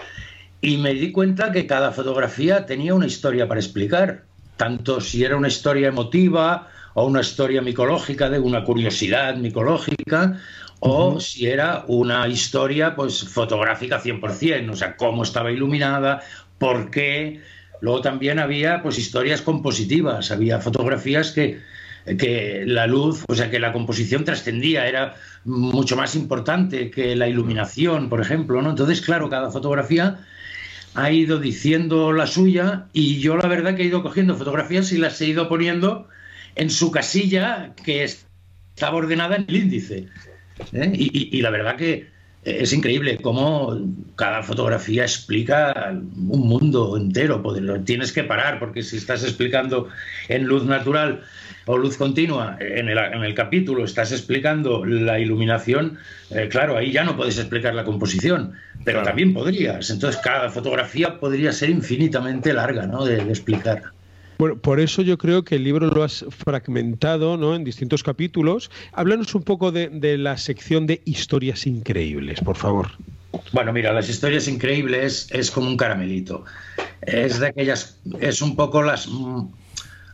y 0.64 0.78
me 0.78 0.94
di 0.94 1.12
cuenta 1.12 1.52
que 1.52 1.68
cada 1.68 1.92
fotografía 1.92 2.66
tenía 2.66 2.96
una 2.96 3.06
historia 3.06 3.50
para 3.50 3.60
explicar, 3.60 4.24
tanto 4.56 5.02
si 5.02 5.26
era 5.26 5.36
una 5.36 5.50
historia 5.50 5.90
emotiva 5.90 6.70
o 6.94 7.06
una 7.06 7.20
historia 7.20 7.62
micológica, 7.62 8.30
de 8.30 8.40
una 8.40 8.64
curiosidad 8.64 9.36
micológica, 9.36 10.40
o 10.80 11.20
si 11.20 11.48
era 11.48 11.84
una 11.88 12.30
historia 12.30 12.96
pues 12.96 13.28
fotográfica 13.28 14.02
100%, 14.02 14.72
o 14.72 14.76
sea, 14.78 14.96
cómo 14.96 15.24
estaba 15.24 15.52
iluminada, 15.52 16.22
por 16.60 16.90
qué, 16.92 17.42
luego 17.82 18.00
también 18.00 18.40
había 18.40 18.82
pues 18.82 18.98
historias 18.98 19.42
compositivas, 19.42 20.32
había 20.32 20.62
fotografías 20.62 21.32
que, 21.32 21.60
que 22.18 22.64
la 22.66 22.88
luz, 22.88 23.26
o 23.28 23.36
sea, 23.36 23.52
que 23.52 23.60
la 23.60 23.74
composición 23.74 24.24
trascendía, 24.24 24.88
era 24.88 25.16
mucho 25.44 25.98
más 25.98 26.16
importante 26.16 26.90
que 26.90 27.18
la 27.18 27.28
iluminación, 27.28 28.08
por 28.08 28.22
ejemplo, 28.22 28.62
¿no? 28.62 28.70
Entonces, 28.70 29.02
claro, 29.02 29.30
cada 29.30 29.52
fotografía 29.52 30.20
ha 30.96 31.12
ido 31.12 31.40
diciendo 31.40 32.12
la 32.12 32.28
suya 32.28 32.86
y 32.94 33.20
yo 33.20 33.38
la 33.38 33.48
verdad 33.48 33.76
que 33.76 33.84
he 33.84 33.88
ido 33.88 34.04
cogiendo 34.04 34.36
fotografías 34.36 34.92
y 34.92 34.98
las 34.98 35.20
he 35.22 35.28
ido 35.28 35.50
poniendo 35.50 36.08
en 36.56 36.70
su 36.70 36.92
casilla 36.92 37.74
que 37.84 38.04
estaba 38.04 38.98
ordenada 38.98 39.38
en 39.38 39.46
el 39.48 39.56
índice. 39.56 40.08
¿eh? 40.72 40.92
Y, 40.94 41.42
la 41.42 41.50
verdad 41.50 41.78
que 41.78 42.08
es 42.44 42.74
increíble 42.74 43.18
cómo 43.18 43.80
cada 44.16 44.44
fotografía 44.44 45.04
explica 45.04 45.92
un 45.92 46.48
mundo 46.48 46.98
entero. 46.98 47.42
Tienes 47.86 48.12
que 48.12 48.24
parar 48.24 48.60
porque 48.60 48.84
si 48.84 48.98
estás 48.98 49.24
explicando 49.24 49.90
en 50.28 50.46
luz 50.46 50.66
natural 50.66 51.24
o 51.66 51.78
luz 51.78 51.98
continua 51.98 52.58
en 52.60 52.90
el, 52.90 53.34
capítulo, 53.36 53.86
estás 53.86 54.12
explicando 54.12 54.86
la 54.86 55.20
iluminación, 55.20 55.98
eh, 56.30 56.48
claro, 56.50 56.78
ahí 56.78 56.92
ya 56.92 57.04
no 57.04 57.16
puedes 57.16 57.38
explicar 57.38 57.74
la 57.74 57.84
composición, 57.84 58.54
pero 58.84 59.04
también 59.04 59.34
podrías. 59.34 59.90
Entonces 59.90 60.20
cada 60.22 60.50
fotografía 60.50 61.20
podría 61.20 61.52
ser 61.52 61.70
infinitamente 61.70 62.54
larga 62.54 62.86
¿no? 62.86 63.06
de 63.06 63.18
explicar. 63.24 63.84
Bueno, 64.38 64.58
por 64.58 64.80
eso 64.80 65.02
yo 65.02 65.18
creo 65.18 65.44
que 65.44 65.56
el 65.56 65.64
libro 65.64 65.88
lo 65.88 66.04
has 66.04 66.26
fragmentado 66.30 67.38
¿no? 67.38 67.56
en 67.56 67.64
distintos 67.64 68.04
capítulos. 68.04 68.72
Háblanos 68.92 69.36
un 69.36 69.44
poco 69.44 69.72
de, 69.72 70.18
la 70.18 70.38
sección 70.38 70.86
de 70.88 71.02
historias 71.06 71.66
increíbles, 71.66 72.42
por 72.42 72.58
favor. 72.58 72.90
Bueno, 73.52 73.72
mira, 73.72 73.94
las 73.94 74.10
historias 74.10 74.48
increíbles 74.48 75.28
es 75.32 75.50
como 75.50 75.68
un 75.68 75.78
caramelito. 75.78 76.44
Es 77.02 77.40
de 77.40 77.48
aquellas, 77.48 78.00
es 78.20 78.42
un 78.42 78.56
poco 78.56 78.84
las... 78.84 79.08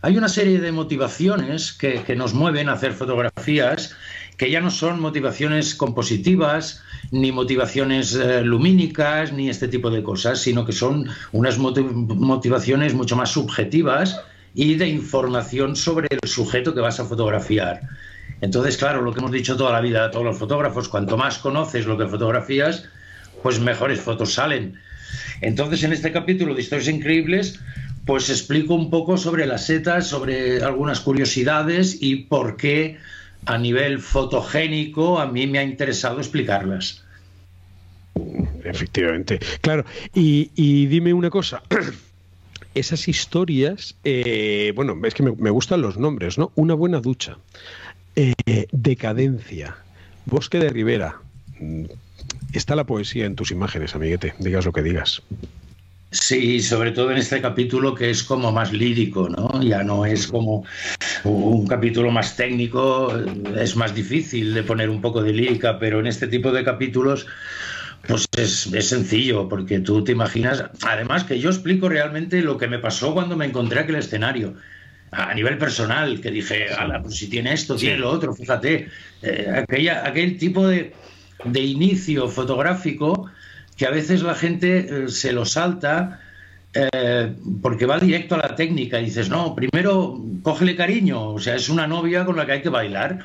Hay 0.02 0.18
una 0.18 0.30
serie 0.30 0.60
de 0.60 0.72
motivaciones 0.72 1.74
que, 1.74 2.04
que 2.04 2.16
nos 2.16 2.34
mueven 2.34 2.70
a 2.70 2.74
hacer 2.74 2.94
fotografías 2.94 3.96
que 4.40 4.50
ya 4.50 4.62
no 4.62 4.72
son 4.72 5.02
motivaciones 5.02 5.76
compositivas, 5.76 6.82
ni 7.12 7.34
motivaciones 7.34 8.16
eh, 8.16 8.42
lumínicas, 8.42 9.34
ni 9.34 9.50
este 9.50 9.68
tipo 9.68 9.90
de 9.90 10.02
cosas, 10.02 10.40
sino 10.40 10.66
que 10.66 10.72
son 10.72 11.10
unas 11.34 11.58
motivaciones 11.58 12.94
mucho 12.94 13.18
más 13.18 13.32
subjetivas 13.32 14.22
y 14.56 14.76
de 14.76 14.88
información 14.88 15.76
sobre 15.76 16.08
el 16.10 16.30
sujeto 16.30 16.74
que 16.74 16.80
vas 16.80 17.02
a 17.02 17.06
fotografiar. 17.06 17.82
Entonces, 18.40 18.78
claro, 18.78 19.02
lo 19.02 19.12
que 19.12 19.20
hemos 19.20 19.34
dicho 19.34 19.58
toda 19.58 19.74
la 19.74 19.82
vida 19.82 20.06
a 20.06 20.12
todos 20.12 20.26
los 20.26 20.38
fotógrafos, 20.38 20.88
cuanto 20.88 21.18
más 21.18 21.38
conoces 21.40 21.86
lo 21.86 21.98
que 21.98 22.08
fotografías, 22.08 22.86
pues 23.44 23.60
mejores 23.60 24.00
fotos 24.00 24.36
salen. 24.36 24.80
Entonces, 25.42 25.84
en 25.84 25.92
este 25.92 26.14
capítulo 26.14 26.56
de 26.56 26.62
Historias 26.62 26.88
Increíbles, 26.88 27.60
pues 28.10 28.32
explico 28.32 28.74
un 28.74 28.90
poco 28.90 29.18
sobre 29.18 29.46
las 29.46 29.68
setas, 29.68 30.08
sobre 30.08 30.64
algunas 30.64 31.00
curiosidades 31.00 31.96
y 32.02 32.16
por 32.16 32.58
qué 32.58 32.98
a 33.46 33.60
nivel 33.60 34.00
fotogénico 34.00 35.20
a 35.20 35.28
mí 35.28 35.46
me 35.46 35.60
ha 35.60 35.64
interesado 35.64 36.18
explicarlas. 36.18 37.04
Efectivamente, 38.64 39.38
claro. 39.62 39.86
Y, 40.16 40.88
dime 40.88 41.14
una 41.14 41.30
cosa. 41.30 41.62
Esas 42.74 43.08
historias, 43.08 43.96
eh, 44.04 44.74
bueno, 44.76 45.00
es 45.04 45.14
que 45.14 45.22
me, 45.22 45.52
gustan 45.52 45.84
los 45.84 46.00
nombres, 46.00 46.40
¿no? 46.40 46.52
Una 46.56 46.74
buena 46.74 47.02
ducha, 47.02 47.38
eh, 48.16 48.34
decadencia, 48.72 49.78
bosque 50.26 50.58
de 50.58 50.70
ribera. 50.70 51.22
Mm, 51.60 51.86
está 52.54 52.76
la 52.76 52.86
poesía 52.86 53.28
en 53.28 53.36
tus 53.36 53.52
imágenes, 53.52 53.94
amiguete, 53.94 54.34
digas 54.40 54.66
lo 54.66 54.74
que 54.74 54.82
digas. 54.82 55.22
Sí, 56.12 56.60
sobre 56.62 56.92
todo 56.92 57.12
en 57.12 57.18
este 57.18 57.40
capítulo 57.40 57.94
que 57.94 58.10
es 58.10 58.24
como 58.24 58.52
más 58.52 58.74
lírico, 58.74 59.30
¿no? 59.30 59.62
Ya 59.62 59.84
no 59.84 60.06
es 60.06 60.28
como 60.28 60.66
un 61.24 61.68
capítulo 61.68 62.10
más 62.10 62.36
técnico, 62.36 63.14
es 63.56 63.76
más 63.76 63.94
difícil 63.94 64.56
de 64.56 64.64
poner 64.64 64.90
un 64.90 65.02
poco 65.02 65.22
de 65.22 65.34
lírica, 65.34 65.78
pero 65.78 66.00
en 66.00 66.08
este 66.08 66.28
tipo 66.28 66.52
de 66.52 66.64
capítulos 66.64 67.28
pues 68.08 68.26
es, 68.38 68.72
sencillo, 68.88 69.48
porque 69.48 69.82
tú 69.82 70.04
te 70.04 70.14
imaginas, 70.14 70.64
además 70.84 71.26
que 71.26 71.40
yo 71.40 71.50
explico 71.50 71.90
realmente 71.90 72.42
lo 72.42 72.58
que 72.58 72.68
me 72.68 72.80
pasó 72.80 73.14
cuando 73.14 73.38
me 73.38 73.46
encontré 73.46 73.82
aquel 73.82 73.96
escenario, 73.96 74.56
a 75.12 75.34
nivel 75.36 75.60
personal, 75.60 76.22
que 76.22 76.32
dije, 76.32 76.74
ala, 76.74 77.02
pues 77.04 77.18
si 77.18 77.30
tiene 77.30 77.54
esto, 77.54 77.76
tiene 77.76 78.00
lo 78.00 78.10
otro, 78.10 78.34
fíjate, 78.34 78.90
eh, 79.22 79.54
aquella, 79.56 80.08
aquel 80.08 80.38
tipo 80.38 80.68
de, 80.68 80.94
de 81.46 81.60
inicio 81.60 82.30
fotográfico 82.30 83.30
que 83.80 83.88
a 83.88 83.92
veces 83.92 84.22
la 84.24 84.36
gente 84.36 85.06
eh, 85.06 85.08
se 85.08 85.32
lo 85.32 85.46
salta 85.46 86.20
eh, 86.74 87.34
porque 87.62 87.86
va 87.86 87.98
directo 87.98 88.36
a 88.36 88.40
la 88.40 88.54
técnica 88.54 89.00
y 89.00 89.06
dices, 89.06 89.30
no, 89.30 89.56
primero 89.56 90.22
cógele 90.44 90.76
cariño, 90.76 91.30
o 91.30 91.40
sea, 91.40 91.56
es 91.56 91.70
una 91.70 91.88
novia 91.88 92.26
con 92.26 92.36
la 92.36 92.46
que 92.46 92.52
hay 92.52 92.62
que 92.62 92.70
bailar. 92.70 93.20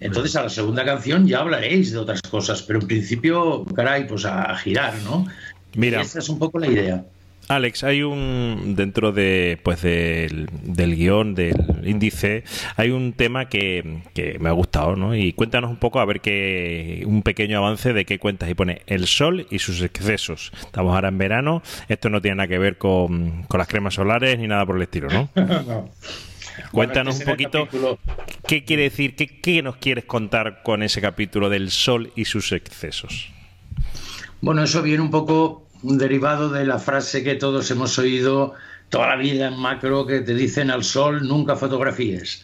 Entonces 0.00 0.34
a 0.34 0.42
la 0.42 0.48
segunda 0.48 0.84
canción 0.84 1.28
ya 1.28 1.38
hablaréis 1.38 1.92
de 1.92 1.98
otras 1.98 2.22
cosas, 2.22 2.60
pero 2.62 2.80
en 2.80 2.88
principio, 2.88 3.64
caray, 3.66 4.08
pues 4.08 4.24
a, 4.24 4.56
girar, 4.56 4.94
¿no? 5.04 5.28
Mira. 5.76 6.00
esa 6.00 6.18
es 6.18 6.28
un 6.28 6.40
poco 6.40 6.58
la 6.58 6.66
idea. 6.66 7.04
Alex, 7.48 7.82
hay 7.82 8.02
un 8.02 8.74
dentro 8.76 9.12
de 9.12 9.58
pues 9.62 9.82
del, 9.82 10.48
del 10.62 10.94
guion 10.94 11.34
del 11.34 11.56
índice 11.84 12.44
hay 12.76 12.90
un 12.90 13.12
tema 13.12 13.48
que, 13.48 14.02
me 14.38 14.48
ha 14.48 14.52
gustado, 14.52 14.96
¿no? 14.96 15.14
Y 15.14 15.32
cuéntanos 15.32 15.70
un 15.70 15.76
poco 15.76 16.00
a 16.00 16.04
ver 16.04 16.20
qué 16.20 17.02
un 17.06 17.22
pequeño 17.22 17.58
avance 17.58 17.92
de 17.92 18.04
qué 18.04 18.18
cuentas 18.18 18.48
y 18.48 18.54
pone 18.54 18.82
el 18.86 19.06
sol 19.06 19.46
y 19.50 19.58
sus 19.58 19.82
excesos. 19.82 20.52
Estamos 20.60 20.94
ahora 20.94 21.08
en 21.08 21.18
verano, 21.18 21.62
esto 21.88 22.08
no 22.08 22.20
tiene 22.20 22.36
nada 22.36 22.48
que 22.48 22.58
ver 22.58 22.78
con, 22.78 23.46
las 23.52 23.68
cremas 23.68 23.94
solares 23.94 24.38
ni 24.38 24.46
nada 24.46 24.64
por 24.64 24.76
el 24.76 24.82
estilo, 24.82 25.08
¿no? 25.08 25.28
Cuéntanos 26.72 27.18
un 27.20 27.24
poquito 27.24 27.68
qué 28.46 28.64
quiere 28.64 28.84
decir, 28.84 29.16
qué, 29.16 29.40
qué 29.40 29.62
nos 29.62 29.76
quieres 29.76 30.04
contar 30.04 30.62
con 30.62 30.82
ese 30.82 31.00
capítulo 31.00 31.48
del 31.48 31.70
sol 31.70 32.12
y 32.16 32.26
sus 32.26 32.52
excesos. 32.52 33.30
Bueno, 34.40 34.62
eso 34.62 34.82
viene 34.82 35.02
un 35.02 35.10
poco 35.10 35.69
un 35.82 35.98
derivado 35.98 36.50
de 36.50 36.64
la 36.64 36.78
frase 36.78 37.22
que 37.22 37.34
todos 37.34 37.70
hemos 37.70 37.98
oído 37.98 38.54
toda 38.88 39.08
la 39.08 39.16
vida 39.16 39.48
en 39.48 39.58
macro 39.58 40.06
que 40.06 40.20
te 40.20 40.34
dicen 40.34 40.70
al 40.70 40.84
sol 40.84 41.26
nunca 41.26 41.56
fotografíes, 41.56 42.42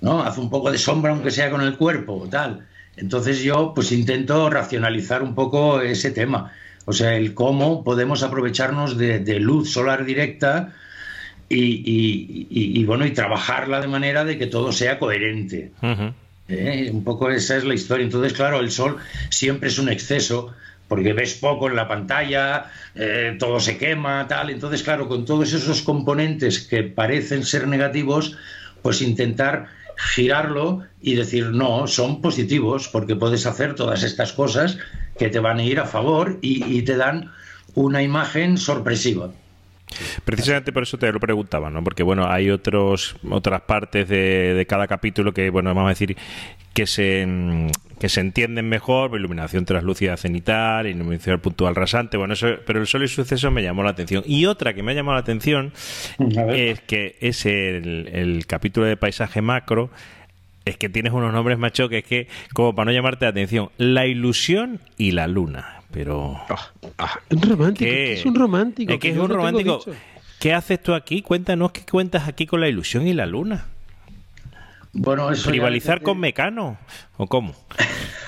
¿no? 0.00 0.22
Haz 0.22 0.38
un 0.38 0.50
poco 0.50 0.70
de 0.70 0.78
sombra 0.78 1.12
aunque 1.12 1.30
sea 1.30 1.50
con 1.50 1.62
el 1.62 1.76
cuerpo, 1.76 2.26
tal. 2.30 2.66
Entonces 2.96 3.42
yo 3.42 3.72
pues 3.74 3.92
intento 3.92 4.50
racionalizar 4.50 5.22
un 5.22 5.34
poco 5.34 5.80
ese 5.80 6.10
tema, 6.10 6.52
o 6.84 6.92
sea, 6.92 7.16
el 7.16 7.34
cómo 7.34 7.84
podemos 7.84 8.22
aprovecharnos 8.22 8.98
de, 8.98 9.40
luz 9.40 9.70
solar 9.70 10.04
directa 10.04 10.74
y, 11.48 12.84
bueno, 12.84 13.06
y 13.06 13.12
trabajarla 13.12 13.80
de 13.80 13.88
manera 13.88 14.24
de 14.24 14.36
que 14.36 14.46
todo 14.46 14.72
sea 14.72 14.98
coherente. 14.98 15.70
¿Eh? 16.48 16.90
Un 16.92 17.04
poco 17.04 17.30
esa 17.30 17.56
es 17.56 17.64
la 17.64 17.74
historia. 17.74 18.04
Entonces, 18.04 18.32
claro, 18.32 18.60
el 18.60 18.70
sol 18.70 18.96
siempre 19.28 19.68
es 19.68 19.78
un 19.78 19.90
exceso 19.90 20.54
porque 20.88 21.12
ves 21.12 21.34
poco 21.34 21.68
en 21.68 21.76
la 21.76 21.86
pantalla, 21.86 22.70
eh, 22.94 23.36
todo 23.38 23.60
se 23.60 23.76
quema, 23.76 24.26
tal. 24.26 24.50
Entonces, 24.50 24.82
claro, 24.82 25.06
con 25.06 25.24
todos 25.24 25.52
esos 25.52 25.82
componentes 25.82 26.66
que 26.66 26.82
parecen 26.82 27.44
ser 27.44 27.68
negativos, 27.68 28.36
pues 28.82 29.02
intentar 29.02 29.66
girarlo 29.98 30.84
y 31.00 31.14
decir, 31.14 31.46
no, 31.46 31.86
son 31.86 32.20
positivos, 32.20 32.88
porque 32.88 33.16
puedes 33.16 33.46
hacer 33.46 33.74
todas 33.74 34.02
estas 34.02 34.32
cosas 34.32 34.78
que 35.18 35.28
te 35.28 35.40
van 35.40 35.58
a 35.58 35.64
ir 35.64 35.80
a 35.80 35.86
favor 35.86 36.38
y, 36.40 36.82
te 36.82 36.96
dan 36.96 37.32
una 37.74 38.02
imagen 38.02 38.56
sorpresiva. 38.56 39.30
Precisamente 40.24 40.72
por 40.72 40.82
eso 40.82 40.98
te 40.98 41.10
lo 41.12 41.20
preguntaba, 41.20 41.70
¿no? 41.70 41.82
Porque 41.82 42.02
bueno, 42.02 42.30
hay 42.30 42.50
otros 42.50 43.16
otras 43.30 43.62
partes 43.62 44.08
de, 44.08 44.54
de, 44.54 44.66
cada 44.66 44.86
capítulo 44.86 45.32
que 45.32 45.50
bueno, 45.50 45.70
vamos 45.74 45.86
a 45.86 45.90
decir 45.90 46.16
que 46.78 46.86
se, 46.86 47.26
que 47.98 48.08
se 48.08 48.20
entienden 48.20 48.68
mejor, 48.68 49.10
iluminación 49.18 49.64
translúcida 49.64 50.16
cenital, 50.16 50.86
iluminación 50.86 51.40
puntual 51.40 51.74
rasante, 51.74 52.16
bueno, 52.16 52.34
eso, 52.34 52.46
pero 52.64 52.80
el 52.80 52.86
sol 52.86 53.02
y 53.02 53.08
suceso 53.08 53.50
me 53.50 53.64
llamó 53.64 53.82
la 53.82 53.90
atención. 53.90 54.22
Y 54.24 54.46
otra 54.46 54.74
que 54.74 54.84
me 54.84 54.92
ha 54.92 54.94
llamado 54.94 55.16
la 55.16 55.22
atención 55.22 55.72
es 56.52 56.80
que 56.82 57.16
es 57.20 57.46
el, 57.46 58.44
capítulo 58.46 58.86
de 58.86 58.96
paisaje 58.96 59.42
macro, 59.42 59.90
es 60.64 60.76
que 60.76 60.88
tienes 60.88 61.12
unos 61.12 61.32
nombres 61.32 61.58
macho 61.58 61.88
que 61.88 61.98
es 61.98 62.04
que, 62.04 62.28
como 62.54 62.76
para 62.76 62.84
no 62.84 62.92
llamarte 62.92 63.24
la 63.24 63.30
atención, 63.30 63.70
la 63.76 64.06
ilusión 64.06 64.80
y 64.96 65.10
la 65.10 65.26
luna. 65.26 65.77
Pero. 65.90 66.38
Ah, 66.48 66.70
ah, 66.98 67.20
un 67.30 67.42
romántico, 67.42 67.90
es 67.90 68.24
un 68.26 68.34
romántico. 68.34 68.92
Es 68.92 68.98
que 68.98 69.10
es 69.10 69.16
un 69.16 69.28
romántico. 69.28 69.80
¿Qué 70.38 70.54
haces 70.54 70.82
tú 70.82 70.94
aquí? 70.94 71.22
Cuéntanos 71.22 71.72
qué 71.72 71.84
cuentas 71.84 72.28
aquí 72.28 72.46
con 72.46 72.60
la 72.60 72.68
ilusión 72.68 73.06
y 73.06 73.14
la 73.14 73.26
luna. 73.26 73.66
Bueno, 74.92 75.30
eso 75.30 75.50
¿Rivalizar 75.50 76.02
con 76.02 76.18
Mecano? 76.18 76.78
¿O 77.16 77.26
cómo? 77.26 77.54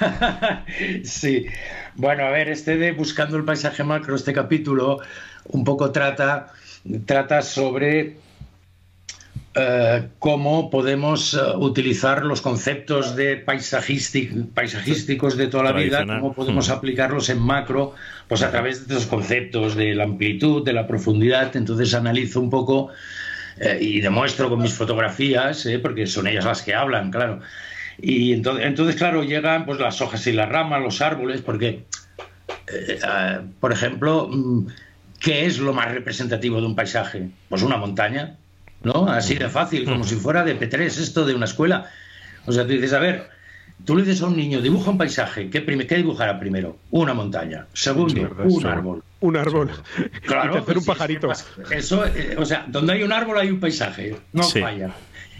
sí. 1.04 1.46
Bueno, 1.94 2.24
a 2.24 2.30
ver, 2.30 2.48
este 2.48 2.76
de 2.76 2.92
Buscando 2.92 3.36
el 3.36 3.44
paisaje 3.44 3.82
macro, 3.84 4.14
este 4.14 4.32
capítulo, 4.32 5.00
un 5.46 5.64
poco 5.64 5.90
trata, 5.90 6.52
trata 7.06 7.42
sobre 7.42 8.16
eh, 9.52 10.08
cómo 10.20 10.70
podemos 10.70 11.34
eh, 11.34 11.38
utilizar 11.56 12.24
los 12.24 12.40
conceptos 12.40 13.16
de 13.16 13.36
paisajísticos 13.36 15.36
de 15.36 15.48
toda 15.48 15.64
la 15.64 15.72
vida, 15.72 16.06
cómo 16.06 16.32
podemos 16.32 16.68
hmm. 16.68 16.72
aplicarlos 16.72 17.30
en 17.30 17.40
macro, 17.40 17.96
pues 18.28 18.42
a 18.42 18.52
través 18.52 18.86
de 18.86 18.94
estos 18.94 19.08
conceptos 19.08 19.74
de 19.74 19.96
la 19.96 20.04
amplitud, 20.04 20.64
de 20.64 20.72
la 20.72 20.86
profundidad. 20.86 21.56
Entonces 21.56 21.92
analizo 21.94 22.40
un 22.40 22.48
poco 22.48 22.90
eh, 23.58 23.78
y 23.80 24.00
demuestro 24.00 24.48
con 24.48 24.62
mis 24.62 24.72
fotografías, 24.72 25.66
porque 25.82 26.06
son 26.06 26.28
ellas 26.28 26.44
las 26.44 26.62
que 26.62 26.72
hablan, 26.72 27.10
claro. 27.10 27.40
Y 28.00 28.32
entonces, 28.32 28.66
entonces, 28.66 28.94
claro, 28.94 29.24
llegan 29.24 29.66
pues 29.66 29.80
las 29.80 30.00
hojas 30.00 30.24
y 30.28 30.32
las 30.32 30.48
ramas, 30.48 30.80
los 30.80 31.02
árboles, 31.02 31.42
porque, 31.42 31.86
por 33.58 33.72
ejemplo, 33.72 34.28
mm, 34.30 34.66
¿qué 35.18 35.44
es 35.44 35.58
lo 35.58 35.72
más 35.72 35.92
representativo 35.92 36.60
de 36.60 36.68
un 36.68 36.76
paisaje? 36.76 37.30
Pues 37.48 37.62
una 37.62 37.76
montaña 37.76 38.36
¿no? 38.82 39.06
Así 39.08 39.34
de 39.34 39.48
fácil, 39.48 39.84
como 39.84 40.04
si 40.04 40.16
fuera 40.16 40.44
de 40.44 40.58
P3 40.58 40.80
esto 40.80 41.24
de 41.24 41.34
una 41.34 41.46
escuela. 41.46 41.90
O 42.46 42.52
sea, 42.52 42.64
tú 42.64 42.70
dices, 42.70 42.92
a 42.92 42.98
ver, 42.98 43.28
tú 43.84 43.96
le 43.96 44.02
dices 44.02 44.22
a 44.22 44.26
un 44.26 44.36
niño, 44.36 44.60
dibuja 44.60 44.90
un 44.90 44.98
paisaje, 44.98 45.50
¿qué, 45.50 45.64
qué 45.64 45.96
dibujará 45.96 46.38
primero? 46.38 46.78
Una 46.90 47.14
montaña. 47.14 47.66
Segundo, 47.72 48.30
un 48.44 48.66
árbol. 48.66 49.04
Un 49.20 49.36
árbol. 49.36 49.70
Claro. 50.26 50.58
hacer 50.58 50.78
un 50.78 50.84
pajarito. 50.84 51.30
Eso, 51.70 52.06
eh, 52.06 52.36
o 52.38 52.44
sea, 52.44 52.64
donde 52.68 52.94
hay 52.94 53.02
un 53.02 53.12
árbol 53.12 53.38
hay 53.38 53.50
un 53.50 53.60
paisaje, 53.60 54.16
no 54.32 54.42
falla. 54.42 54.94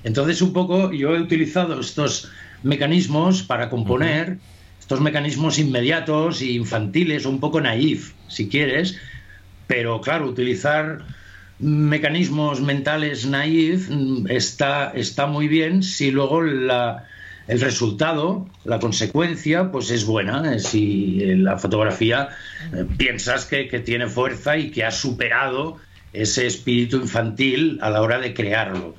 Entonces, 0.04 0.40
un 0.42 0.52
poco, 0.52 0.92
yo 0.92 1.14
he 1.14 1.20
utilizado 1.20 1.80
estos 1.80 2.30
mecanismos 2.62 3.42
para 3.42 3.68
componer, 3.68 4.38
estos 4.78 5.00
mecanismos 5.00 5.59
inmediatos 5.59 6.40
e 6.40 6.52
infantiles, 6.52 7.26
un 7.26 7.40
poco 7.40 7.61
naif, 7.61 8.12
si 8.28 8.49
quieres, 8.49 8.99
pero 9.66 10.00
claro, 10.00 10.26
utilizar 10.26 11.04
mecanismos 11.61 12.61
mentales 12.61 13.26
naif 13.26 13.88
mm, 13.90 14.26
está, 14.29 14.93
está 14.95 15.26
muy 15.26 15.49
bien 15.49 15.83
si 15.83 16.11
luego 16.11 16.43
la, 16.43 17.05
el 17.49 17.61
resultado, 17.61 18.49
la 18.64 18.79
consecuencia, 18.79 19.71
pues 19.71 19.90
es 19.90 20.05
buena. 20.05 20.55
Eh, 20.55 20.59
si 20.59 21.35
la 21.37 21.59
fotografía 21.59 22.29
eh, 22.73 22.85
piensas 22.97 23.45
que, 23.47 23.64
tiene 23.81 24.07
fuerza 24.07 24.57
y 24.57 24.71
que 24.71 24.85
ha 24.85 24.90
superado 24.90 25.76
ese 26.12 26.47
espíritu 26.47 26.97
infantil 26.97 27.79
a 27.83 27.90
la 27.90 28.02
hora 28.02 28.19
de 28.19 28.35
crearlo. 28.35 28.95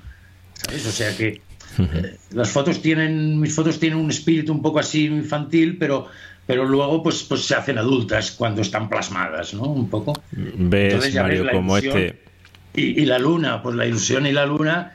¿Sabes? 0.53 0.85
O 0.85 0.91
sea 0.91 1.15
que 1.15 1.41
eh, 1.79 2.17
las 2.31 2.49
fotos 2.49 2.81
tienen, 2.81 3.39
mis 3.39 3.55
fotos 3.55 3.79
tienen 3.79 3.99
un 3.99 4.09
espíritu 4.09 4.51
un 4.51 4.61
poco 4.61 4.79
así 4.79 5.05
infantil, 5.05 5.77
pero 5.77 6.07
pero 6.45 6.65
luego 6.65 7.01
pues, 7.01 7.23
pues 7.23 7.45
se 7.45 7.55
hacen 7.55 7.77
adultas 7.77 8.31
cuando 8.31 8.61
están 8.61 8.89
plasmadas, 8.89 9.53
¿no? 9.53 9.63
Un 9.63 9.89
poco. 9.89 10.21
Ves, 10.31 11.15
Mario, 11.15 11.45
como 11.49 11.77
este 11.77 12.30
y, 12.73 13.05
la 13.05 13.19
luna, 13.19 13.61
pues 13.61 13.75
la 13.75 13.85
ilusión 13.85 14.25
y 14.25 14.31
la 14.31 14.45
luna, 14.45 14.93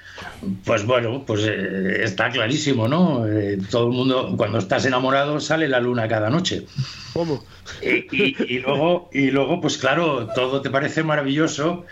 pues 0.64 0.86
bueno, 0.86 1.24
pues 1.26 1.42
eh, 1.44 2.04
está 2.04 2.30
clarísimo, 2.30 2.88
¿no? 2.88 3.26
Eh, 3.26 3.58
todo 3.70 3.88
el 3.88 3.92
mundo, 3.92 4.34
cuando 4.36 4.58
estás 4.58 4.86
enamorado, 4.86 5.40
sale 5.40 5.68
la 5.68 5.80
luna 5.80 6.08
cada 6.08 6.30
noche. 6.30 6.64
¿Cómo? 7.12 7.44
Y, 7.82 8.58
luego, 8.60 9.10
y 9.12 9.30
luego, 9.30 9.60
pues 9.60 9.76
claro, 9.76 10.28
todo 10.34 10.62
te 10.62 10.70
parece 10.70 11.02
maravilloso, 11.02 11.84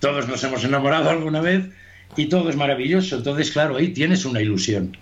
todos 0.00 0.28
nos 0.28 0.44
hemos 0.44 0.64
enamorado 0.64 1.08
alguna 1.08 1.40
vez 1.40 1.70
y 2.16 2.26
todo 2.26 2.50
es 2.50 2.56
maravilloso. 2.56 3.16
Entonces, 3.16 3.50
claro, 3.50 3.76
ahí 3.76 3.88
tienes 3.88 4.26
una 4.26 4.42
ilusión. 4.42 4.96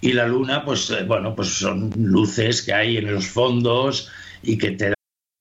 Y 0.00 0.12
la 0.12 0.26
luna, 0.26 0.64
pues 0.64 0.88
eh, 0.90 1.04
bueno, 1.04 1.34
pues 1.34 1.48
son 1.48 1.92
luces 1.96 2.62
que 2.62 2.72
hay 2.72 2.96
en 2.96 3.12
los 3.12 3.26
fondos 3.26 4.10
y 4.42 4.56
que 4.56 4.70
te 4.70 4.95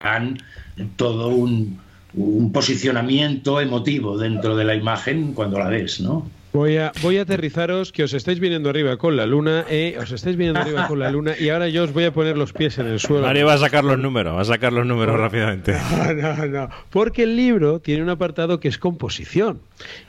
Han 0.00 0.38
todo 0.96 1.28
un, 1.28 1.80
un 2.14 2.52
posicionamiento 2.52 3.60
emotivo 3.60 4.16
dentro 4.16 4.56
de 4.56 4.64
la 4.64 4.76
imagen 4.76 5.34
cuando 5.34 5.58
la 5.58 5.68
ves, 5.68 6.00
¿no? 6.00 6.30
Voy 6.58 6.76
a, 6.76 6.90
voy 7.02 7.18
a 7.18 7.22
aterrizaros 7.22 7.92
que 7.92 8.02
os 8.02 8.12
estáis 8.14 8.40
viniendo 8.40 8.68
arriba 8.68 8.96
con 8.96 9.16
la 9.16 9.26
luna, 9.26 9.64
eh, 9.70 9.96
os 10.02 10.10
estáis 10.10 10.34
viniendo 10.34 10.58
arriba 10.58 10.88
con 10.88 10.98
la 10.98 11.08
luna 11.08 11.34
y 11.38 11.50
ahora 11.50 11.68
yo 11.68 11.84
os 11.84 11.92
voy 11.92 12.02
a 12.02 12.12
poner 12.12 12.36
los 12.36 12.52
pies 12.52 12.78
en 12.78 12.88
el 12.88 12.98
suelo. 12.98 13.24
Mario 13.24 13.46
va 13.46 13.54
a 13.54 13.58
sacar 13.58 13.84
los 13.84 13.96
números, 13.96 14.36
va 14.36 14.40
a 14.40 14.44
sacar 14.44 14.72
los 14.72 14.84
números 14.84 15.16
rápidamente. 15.20 15.76
No, 15.98 16.14
no, 16.14 16.46
no, 16.46 16.68
porque 16.90 17.22
el 17.22 17.36
libro 17.36 17.78
tiene 17.78 18.02
un 18.02 18.08
apartado 18.08 18.58
que 18.58 18.66
es 18.66 18.76
composición. 18.76 19.60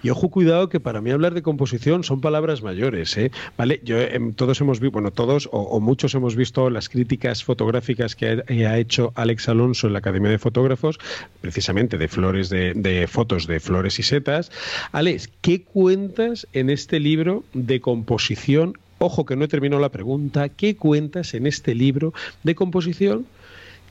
Y 0.01 0.09
ojo, 0.09 0.29
cuidado, 0.29 0.69
que 0.69 0.79
para 0.79 1.01
mí 1.01 1.11
hablar 1.11 1.35
de 1.35 1.43
composición 1.43 2.03
son 2.03 2.19
palabras 2.19 2.63
mayores, 2.63 3.15
¿eh? 3.17 3.31
¿Vale? 3.55 3.79
Yo, 3.83 3.99
em, 3.99 4.33
todos 4.33 4.59
hemos 4.61 4.79
visto, 4.79 4.93
bueno, 4.93 5.11
todos 5.11 5.49
o, 5.51 5.79
muchos 5.79 6.15
hemos 6.15 6.35
visto 6.35 6.71
las 6.71 6.89
críticas 6.89 7.43
fotográficas 7.43 8.15
que 8.15 8.43
ha, 8.65 8.77
hecho 8.79 9.11
Alex 9.15 9.49
Alonso 9.49 9.85
en 9.85 9.93
la 9.93 9.99
Academia 9.99 10.31
de 10.31 10.39
Fotógrafos, 10.39 10.97
precisamente 11.41 11.99
de 11.99 12.07
flores, 12.07 12.49
de, 12.49 12.73
de 12.73 13.07
fotos 13.07 13.45
de 13.45 13.59
flores 13.59 13.99
y 13.99 14.03
setas. 14.03 14.51
Alex, 14.91 15.29
¿qué 15.41 15.63
cuentas? 15.63 16.38
En 16.53 16.69
este 16.69 16.99
libro 16.99 17.43
de 17.53 17.81
composición? 17.81 18.77
Ojo 18.97 19.25
que 19.25 19.35
no 19.35 19.45
he 19.45 19.47
terminado 19.47 19.81
la 19.81 19.89
pregunta. 19.89 20.49
¿Qué 20.49 20.75
cuentas 20.75 21.33
en 21.33 21.47
este 21.47 21.75
libro 21.75 22.13
de 22.43 22.55
composición 22.55 23.25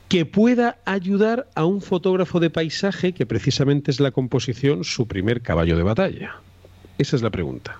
que 0.07 0.25
pueda 0.25 0.77
ayudar 0.85 1.47
a 1.55 1.65
un 1.65 1.81
fotógrafo 1.81 2.39
de 2.39 2.49
paisaje, 2.49 3.13
que 3.13 3.25
precisamente 3.25 3.91
es 3.91 3.99
la 3.99 4.11
composición, 4.11 4.83
su 4.83 5.07
primer 5.07 5.41
caballo 5.41 5.77
de 5.77 5.83
batalla? 5.83 6.35
Esa 6.97 7.15
es 7.15 7.21
la 7.21 7.29
pregunta. 7.29 7.79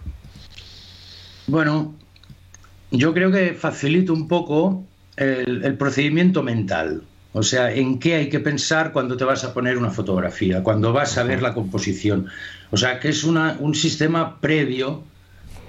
Bueno, 1.48 1.96
yo 2.92 3.14
creo 3.14 3.32
que 3.32 3.54
facilita 3.54 4.14
un 4.14 4.28
poco 4.28 4.86
el, 5.18 5.76
procedimiento 5.78 6.44
mental. 6.44 7.04
O 7.32 7.44
sea, 7.44 7.72
en 7.72 8.00
qué 8.00 8.16
hay 8.16 8.30
que 8.30 8.40
pensar 8.40 8.92
cuando 8.92 9.16
te 9.16 9.24
vas 9.24 9.44
a 9.44 9.54
poner 9.54 9.78
una 9.78 9.92
fotografía, 9.92 10.64
cuando 10.64 10.92
vas 10.94 11.18
a 11.18 11.24
ver 11.24 11.42
la 11.42 11.54
composición. 11.54 12.28
O 12.72 12.78
sea, 12.78 13.00
que 13.00 13.10
es 13.10 13.24
un 13.24 13.76
sistema 13.76 14.40
previo 14.40 15.04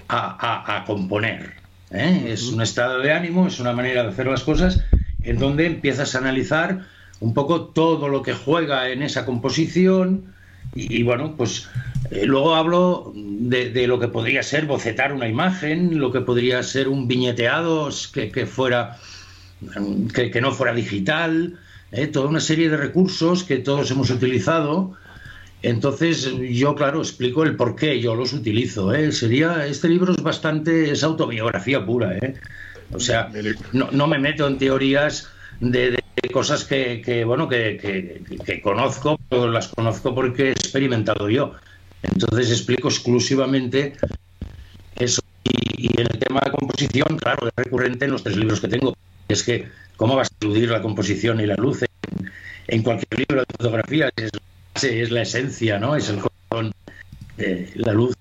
a, 0.08 0.84
componer. 0.86 1.54
¿eh? 1.90 2.28
Es 2.28 2.48
un 2.48 2.62
estado 2.62 3.00
de 3.00 3.12
ánimo, 3.12 3.46
es 3.46 3.60
una 3.60 3.72
manera 3.72 4.02
de 4.02 4.08
hacer 4.08 4.26
las 4.26 4.42
cosas 4.42 4.80
en 5.22 5.38
donde 5.38 5.66
empiezas 5.66 6.14
a 6.14 6.18
analizar 6.18 6.86
un 7.20 7.34
poco 7.34 7.66
todo 7.66 8.08
lo 8.08 8.22
que 8.22 8.32
juega 8.32 8.88
en 8.88 9.02
esa 9.02 9.26
composición 9.26 10.32
y, 10.74 11.02
bueno, 11.02 11.34
pues 11.36 11.68
eh, 12.10 12.26
luego 12.26 12.54
hablo 12.54 13.12
de, 13.14 13.86
lo 13.86 13.98
que 13.98 14.08
podría 14.08 14.42
ser 14.42 14.66
bocetar 14.66 15.12
una 15.12 15.28
imagen, 15.28 15.98
lo 15.98 16.12
que 16.12 16.20
podría 16.20 16.62
ser 16.62 16.88
un 16.88 17.08
viñeteado 17.08 17.90
que, 18.12 18.46
fuera 18.46 18.96
que, 20.14 20.40
no 20.40 20.52
fuera 20.52 20.74
digital, 20.74 21.58
¿eh? 21.92 22.06
toda 22.06 22.28
una 22.28 22.40
serie 22.40 22.68
de 22.68 22.76
recursos 22.76 23.44
que 23.44 23.58
todos 23.58 23.90
hemos 23.90 24.10
utilizado 24.10 24.96
entonces, 25.62 26.30
yo, 26.50 26.74
claro, 26.74 27.00
explico 27.00 27.44
el 27.44 27.56
por 27.56 27.76
qué 27.76 28.00
yo 28.00 28.14
los 28.14 28.32
utilizo. 28.32 28.94
¿eh? 28.94 29.12
Sería, 29.12 29.66
este 29.66 29.88
libro 29.88 30.12
es 30.12 30.22
bastante, 30.22 30.90
es 30.90 31.02
autobiografía 31.04 31.84
pura. 31.84 32.16
¿eh? 32.16 32.34
O 32.92 32.98
sea, 32.98 33.30
no, 33.72 34.06
me 34.06 34.18
meto 34.18 34.46
en 34.46 34.58
teorías 34.58 35.28
de, 35.60 36.02
cosas 36.32 36.64
que, 36.64 37.24
bueno, 37.26 37.48
que, 37.48 38.60
conozco, 38.62 39.18
pero 39.28 39.50
las 39.50 39.68
conozco 39.68 40.14
porque 40.14 40.48
he 40.48 40.50
experimentado 40.52 41.28
yo. 41.28 41.54
Entonces 42.02 42.50
explico 42.50 42.88
exclusivamente 42.88 43.92
eso. 44.96 45.20
Y, 45.44 46.00
en 46.00 46.06
el 46.10 46.18
tema 46.18 46.40
de 46.44 46.52
composición, 46.52 47.18
claro, 47.18 47.48
es 47.48 47.52
recurrente 47.56 48.06
en 48.06 48.12
los 48.12 48.22
tres 48.22 48.36
libros 48.36 48.60
que 48.60 48.68
tengo. 48.68 48.94
Es 49.30 49.42
que, 49.42 49.68
¿cómo 49.96 50.16
vas 50.16 50.28
a 50.30 50.34
estudiar 50.34 50.70
la 50.70 50.82
composición 50.82 51.40
y 51.40 51.46
la 51.46 51.54
luz 51.54 51.84
en, 52.66 52.82
cualquier 52.82 53.20
libro 53.20 53.40
de 53.40 53.46
fotografía? 53.56 54.10
Es 54.16 54.30
es 54.82 55.10
la 55.10 55.22
esencia, 55.22 55.78
¿no? 55.78 55.94
Es 55.94 56.08
el 56.08 56.18
corazón, 56.18 56.72
la 57.74 57.92
luz. 57.92 58.14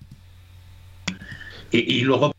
y, 1.70 2.00
luego 2.02 2.32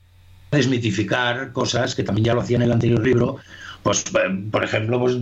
desmitificar 0.51 1.53
cosas 1.53 1.95
que 1.95 2.03
también 2.03 2.25
ya 2.25 2.33
lo 2.33 2.41
hacía 2.41 2.57
en 2.57 2.63
el 2.63 2.71
anterior 2.73 3.01
libro, 3.01 3.37
pues 3.83 4.03
eh, 4.07 4.47
por 4.51 4.63
ejemplo, 4.63 4.99
pues 4.99 5.17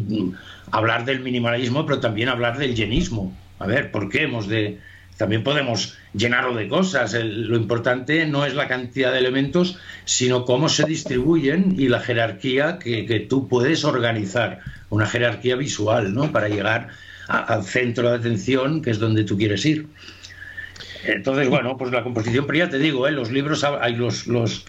hablar 0.72 1.06
del 1.06 1.20
minimalismo, 1.20 1.86
pero 1.86 2.00
también 2.00 2.30
hablar 2.30 2.58
del 2.58 2.76
llenismo. 2.76 3.36
A 3.60 3.68
ver, 3.68 3.92
¿por 3.92 4.10
qué 4.10 4.24
hemos 4.24 4.48
de 4.48 4.80
también 5.20 5.44
podemos 5.44 5.98
llenarlo 6.14 6.56
de 6.56 6.70
cosas. 6.70 7.14
lo 7.14 7.58
importante 7.58 8.26
no 8.26 8.46
es 8.46 8.56
la 8.56 8.70
cantidad 8.70 9.12
de 9.12 9.20
elementos, 9.20 9.78
sino 10.06 10.46
cómo 10.46 10.70
se 10.70 10.86
distribuyen 10.86 11.76
y 11.78 11.90
la 11.90 12.00
jerarquía 12.00 12.80
que, 12.80 13.26
tú 13.30 13.50
puedes 13.50 13.84
organizar, 13.84 14.62
una 14.90 15.06
jerarquía 15.06 15.58
visual, 15.58 16.14
¿no? 16.14 16.32
Para 16.32 16.48
llegar 16.48 16.88
al 17.28 17.64
centro 17.66 18.10
de 18.10 18.16
atención, 18.16 18.82
que 18.82 18.92
es 18.92 19.00
donde 19.00 19.26
tú 19.26 19.38
quieres 19.38 19.66
ir. 19.66 19.88
Entonces, 21.04 21.50
bueno, 21.50 21.76
pues 21.78 21.92
la 21.92 22.02
composición, 22.02 22.48
pero 22.48 22.60
ya 22.60 22.70
te 22.70 22.80
digo, 22.80 23.06
¿eh? 23.06 23.12
los 23.12 23.30
libros, 23.30 23.66
hay 23.66 23.98
los, 23.98 24.26
los, 24.26 24.68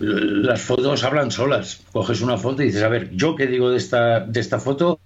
las 0.00 0.60
fotos 0.60 1.04
hablan 1.04 1.30
solas. 1.30 1.84
Coges 1.92 2.20
una 2.20 2.36
foto 2.36 2.64
y 2.64 2.66
dices, 2.66 2.82
a 2.82 2.88
ver, 2.88 3.10
yo 3.12 3.36
qué 3.36 3.46
digo 3.46 3.70
de 3.70 3.76
esta, 3.76 4.18
de 4.18 4.40
esta 4.40 4.58
foto, 4.58 4.98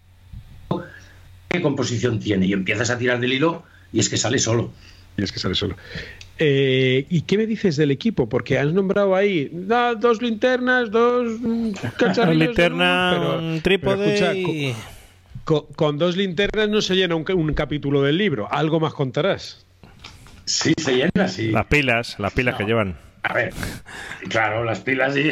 qué 1.51 1.61
composición 1.61 2.21
tiene, 2.21 2.47
y 2.47 2.55
empiezas 2.55 2.89
a 2.89 2.97
tirar 2.97 3.21
del 3.21 3.35
hilo 3.35 3.65
y 3.93 4.01
es 4.01 4.09
que 4.09 4.17
sale 4.17 4.39
solo. 4.39 4.71
Y 5.17 5.23
es 5.23 5.33
que 5.33 5.39
sale 5.39 5.55
solo. 5.55 5.77
Eh, 6.39 7.07
¿Y 7.11 7.23
qué 7.23 7.37
me 7.37 7.47
dices 7.47 7.77
del 7.77 7.91
equipo? 7.91 8.29
Porque 8.29 8.59
has 8.59 8.73
nombrado 8.73 9.17
ahí 9.17 9.51
dos 9.53 10.23
linternas, 10.23 10.91
dos 10.91 11.41
cacharrillos. 11.99 12.49
linterna, 12.49 13.39
un 13.41 13.61
trípode. 13.61 14.75
con, 15.45 15.99
dos 15.99 16.17
linternas 16.17 16.69
no 16.69 16.81
se 16.81 16.95
llena 16.95 17.17
un, 17.17 17.55
capítulo 17.55 18.03
del 18.03 18.19
libro. 18.19 18.47
Algo 18.53 18.79
más 18.79 18.95
contarás. 18.95 19.67
Sí, 20.45 20.75
se 20.79 20.97
llena, 20.97 21.29
sí. 21.29 21.51
Las 21.51 21.67
pilas, 21.67 22.17
las 22.19 22.33
pilas 22.33 22.55
que 22.55 22.65
llevan. 22.65 22.97
A 23.25 23.35
ver, 23.35 23.53
claro, 24.29 24.65
las 24.65 24.81
pilas 24.81 25.17
y. 25.17 25.31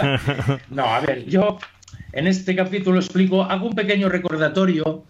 no, 0.70 0.84
a 0.84 1.00
ver, 1.00 1.24
yo 1.24 1.58
en 2.12 2.26
este 2.26 2.54
capítulo 2.54 2.98
explico, 2.98 3.42
hago 3.42 3.66
un 3.66 3.74
pequeño 3.74 4.08
recordatorio 4.08 5.04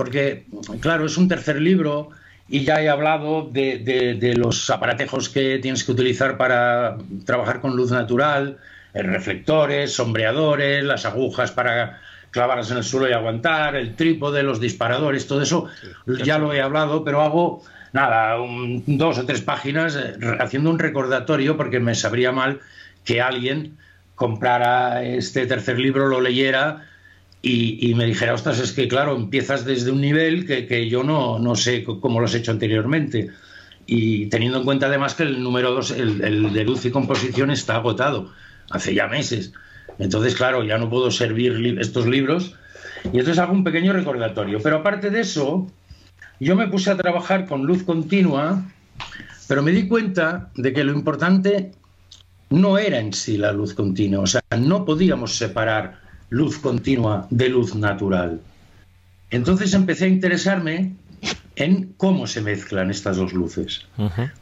porque, 0.00 0.46
claro, 0.80 1.04
es 1.04 1.18
un 1.18 1.28
tercer 1.28 1.60
libro 1.60 2.08
y 2.48 2.64
ya 2.64 2.80
he 2.80 2.88
hablado 2.88 3.50
de, 3.52 4.32
los 4.34 4.70
aparatejos 4.70 5.28
que 5.28 5.58
tienes 5.58 5.84
que 5.84 5.92
utilizar 5.92 6.38
para 6.38 6.96
trabajar 7.26 7.60
con 7.60 7.76
luz 7.76 7.90
natural, 7.90 8.56
eh, 8.94 9.02
reflectores, 9.02 9.92
sombreadores, 9.92 10.82
las 10.84 11.04
agujas 11.04 11.52
para 11.52 12.00
clavarlas 12.30 12.70
en 12.70 12.78
el 12.78 12.82
suelo 12.84 13.10
y 13.10 13.12
aguantar, 13.12 13.76
el 13.76 13.94
trípode, 13.94 14.42
los 14.42 14.58
disparadores, 14.58 15.26
todo 15.26 15.42
eso 15.42 15.68
ya 16.24 16.38
lo 16.38 16.54
he 16.54 16.62
hablado, 16.62 17.04
pero 17.04 17.20
hago 17.20 17.62
nada, 17.92 18.38
dos 18.86 19.18
o 19.18 19.26
tres 19.26 19.42
páginas 19.42 19.96
eh, 19.96 20.14
haciendo 20.38 20.70
un 20.70 20.78
recordatorio 20.78 21.58
porque 21.58 21.78
me 21.78 21.94
sabría 21.94 22.32
mal 22.32 22.60
que 23.04 23.20
alguien 23.20 23.76
comprara 24.14 25.02
este 25.02 25.44
tercer 25.44 25.78
libro, 25.78 26.06
lo 26.06 26.22
leyera 26.22 26.86
y, 27.42 27.94
me 27.94 28.04
dijera, 28.04 28.34
ostras, 28.34 28.58
es 28.58 28.72
que 28.72 28.86
claro, 28.86 29.16
empiezas 29.16 29.64
desde 29.64 29.90
un 29.90 30.02
nivel 30.02 30.46
que, 30.46 30.88
yo 30.90 31.02
no, 31.02 31.38
no, 31.38 31.56
sé 31.56 31.84
cómo 31.84 32.20
lo 32.20 32.26
has 32.26 32.34
hecho 32.34 32.50
anteriormente. 32.50 33.30
Y 33.86 34.26
teniendo 34.26 34.58
en 34.58 34.64
cuenta 34.64 34.86
además 34.86 35.14
que 35.14 35.22
el 35.22 35.42
número 35.42 35.72
2, 35.72 35.90
el, 35.92 36.52
de 36.52 36.64
luz 36.64 36.84
y 36.84 36.90
composición, 36.90 37.50
está 37.50 37.76
agotado 37.76 38.30
hace 38.70 38.94
ya 38.94 39.06
meses. 39.06 39.52
Entonces, 39.98 40.34
claro, 40.34 40.64
ya 40.64 40.76
no 40.76 40.90
puedo 40.90 41.10
servir 41.10 41.78
estos 41.80 42.06
libros. 42.06 42.54
Y 43.04 43.18
entonces 43.18 43.38
hago 43.38 43.54
un 43.54 43.64
pequeño 43.64 43.94
recordatorio. 43.94 44.60
Pero 44.62 44.76
aparte 44.76 45.08
de 45.08 45.20
eso, 45.20 45.66
yo 46.40 46.56
me 46.56 46.68
puse 46.68 46.90
a 46.90 46.96
trabajar 46.96 47.46
con 47.46 47.64
luz 47.64 47.84
continua, 47.84 48.62
pero 49.48 49.62
me 49.62 49.72
di 49.72 49.88
cuenta 49.88 50.50
de 50.56 50.74
que 50.74 50.84
lo 50.84 50.92
importante 50.92 51.72
no 52.50 52.76
era 52.76 52.98
en 52.98 53.14
sí 53.14 53.38
la 53.38 53.52
luz 53.52 53.72
continua. 53.72 54.24
O 54.24 54.26
sea, 54.26 54.42
no 54.58 54.84
podíamos 54.84 55.36
separar 55.36 56.09
luz 56.30 56.58
continua 56.58 57.26
de 57.30 57.48
luz 57.48 57.74
natural. 57.74 58.40
Entonces 59.30 59.74
empecé 59.74 60.06
a 60.06 60.08
interesarme 60.08 60.94
en 61.56 61.92
cómo 61.96 62.26
se 62.26 62.40
mezclan 62.40 62.90
estas 62.90 63.16
dos 63.16 63.32
luces. 63.32 63.86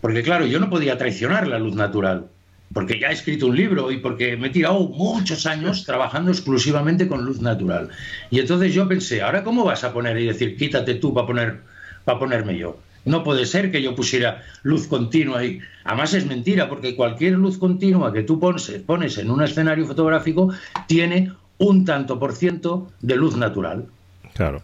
Porque 0.01 0.23
claro, 0.23 0.47
yo 0.47 0.61
no 0.61 0.71
podía 0.71 0.97
traicionar 0.97 1.49
la 1.49 1.59
luz 1.59 1.75
natural, 1.75 2.27
porque 2.73 3.01
ya 3.01 3.09
he 3.09 3.13
escrito 3.13 3.47
un 3.47 3.57
libro 3.57 3.91
y 3.91 3.99
porque 3.99 4.37
me 4.37 4.49
he 4.49 4.51
tirado 4.51 4.81
muchos 4.89 5.47
años 5.47 5.85
trabajando 5.85 6.31
exclusivamente 6.31 7.09
con 7.09 7.25
luz 7.25 7.41
natural. 7.41 7.89
Y 8.31 8.39
entonces 8.39 8.73
yo 8.73 8.87
pensé, 8.87 9.23
¿ahora 9.23 9.43
cómo 9.43 9.65
vas 9.65 9.83
a 9.85 9.93
poner 9.93 10.19
y 10.19 10.27
decir, 10.27 10.57
quítate 10.57 10.95
tú 10.95 11.13
para 11.13 11.27
poner, 11.27 11.61
para 12.05 12.19
ponerme 12.19 12.57
yo? 12.57 12.79
No 13.05 13.25
puede 13.25 13.47
ser 13.47 13.73
que 13.73 13.83
yo 13.83 13.95
pusiera 13.95 14.43
luz 14.63 14.87
continua 14.87 15.43
y 15.43 15.61
además 15.85 16.13
es 16.13 16.27
mentira 16.27 16.69
porque 16.69 16.95
cualquier 16.95 17.35
luz 17.35 17.57
continua 17.57 18.13
que 18.13 18.23
tú 18.23 18.39
pones, 18.39 18.69
pones 18.87 19.17
en 19.17 19.31
un 19.31 19.43
escenario 19.43 19.87
fotográfico 19.87 20.53
tiene 20.87 21.33
un 21.59 21.85
tanto 21.85 22.19
por 22.19 22.35
ciento 22.35 22.91
de 23.01 23.17
luz 23.17 23.37
natural. 23.37 23.87
Claro. 24.35 24.63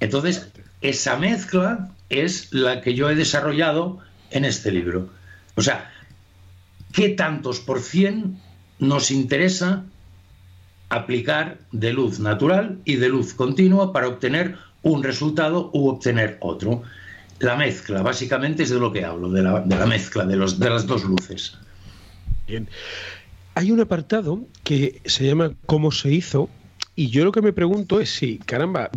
Entonces, 0.00 0.50
esa 0.80 1.16
mezcla 1.16 1.90
es 2.08 2.52
la 2.52 2.80
que 2.80 2.94
yo 2.94 3.10
he 3.10 3.14
desarrollado 3.14 3.98
en 4.30 4.44
este 4.44 4.70
libro. 4.70 5.08
O 5.56 5.62
sea, 5.62 5.90
¿qué 6.92 7.10
tantos 7.10 7.60
por 7.60 7.80
cien 7.80 8.38
nos 8.78 9.10
interesa 9.10 9.84
aplicar 10.88 11.58
de 11.72 11.92
luz 11.92 12.20
natural 12.20 12.78
y 12.84 12.96
de 12.96 13.08
luz 13.08 13.34
continua 13.34 13.92
para 13.92 14.08
obtener 14.08 14.56
un 14.82 15.02
resultado 15.02 15.70
u 15.72 15.88
obtener 15.88 16.38
otro? 16.40 16.82
La 17.38 17.56
mezcla, 17.56 18.02
básicamente, 18.02 18.62
es 18.62 18.70
de 18.70 18.78
lo 18.78 18.92
que 18.92 19.04
hablo, 19.04 19.30
de 19.30 19.42
la, 19.42 19.86
mezcla 19.86 20.24
de, 20.24 20.36
los, 20.36 20.60
de 20.60 20.70
las 20.70 20.86
dos 20.86 21.04
luces. 21.04 21.56
Bien. 22.46 22.68
Hay 23.54 23.70
un 23.70 23.80
apartado 23.80 24.46
que 24.64 25.02
se 25.04 25.26
llama 25.26 25.52
¿Cómo 25.66 25.92
se 25.92 26.10
hizo? 26.10 26.48
Y 26.96 27.08
yo 27.08 27.24
lo 27.24 27.32
que 27.32 27.42
me 27.42 27.52
pregunto 27.52 28.00
es 28.00 28.10
si, 28.10 28.38
caramba, 28.38 28.90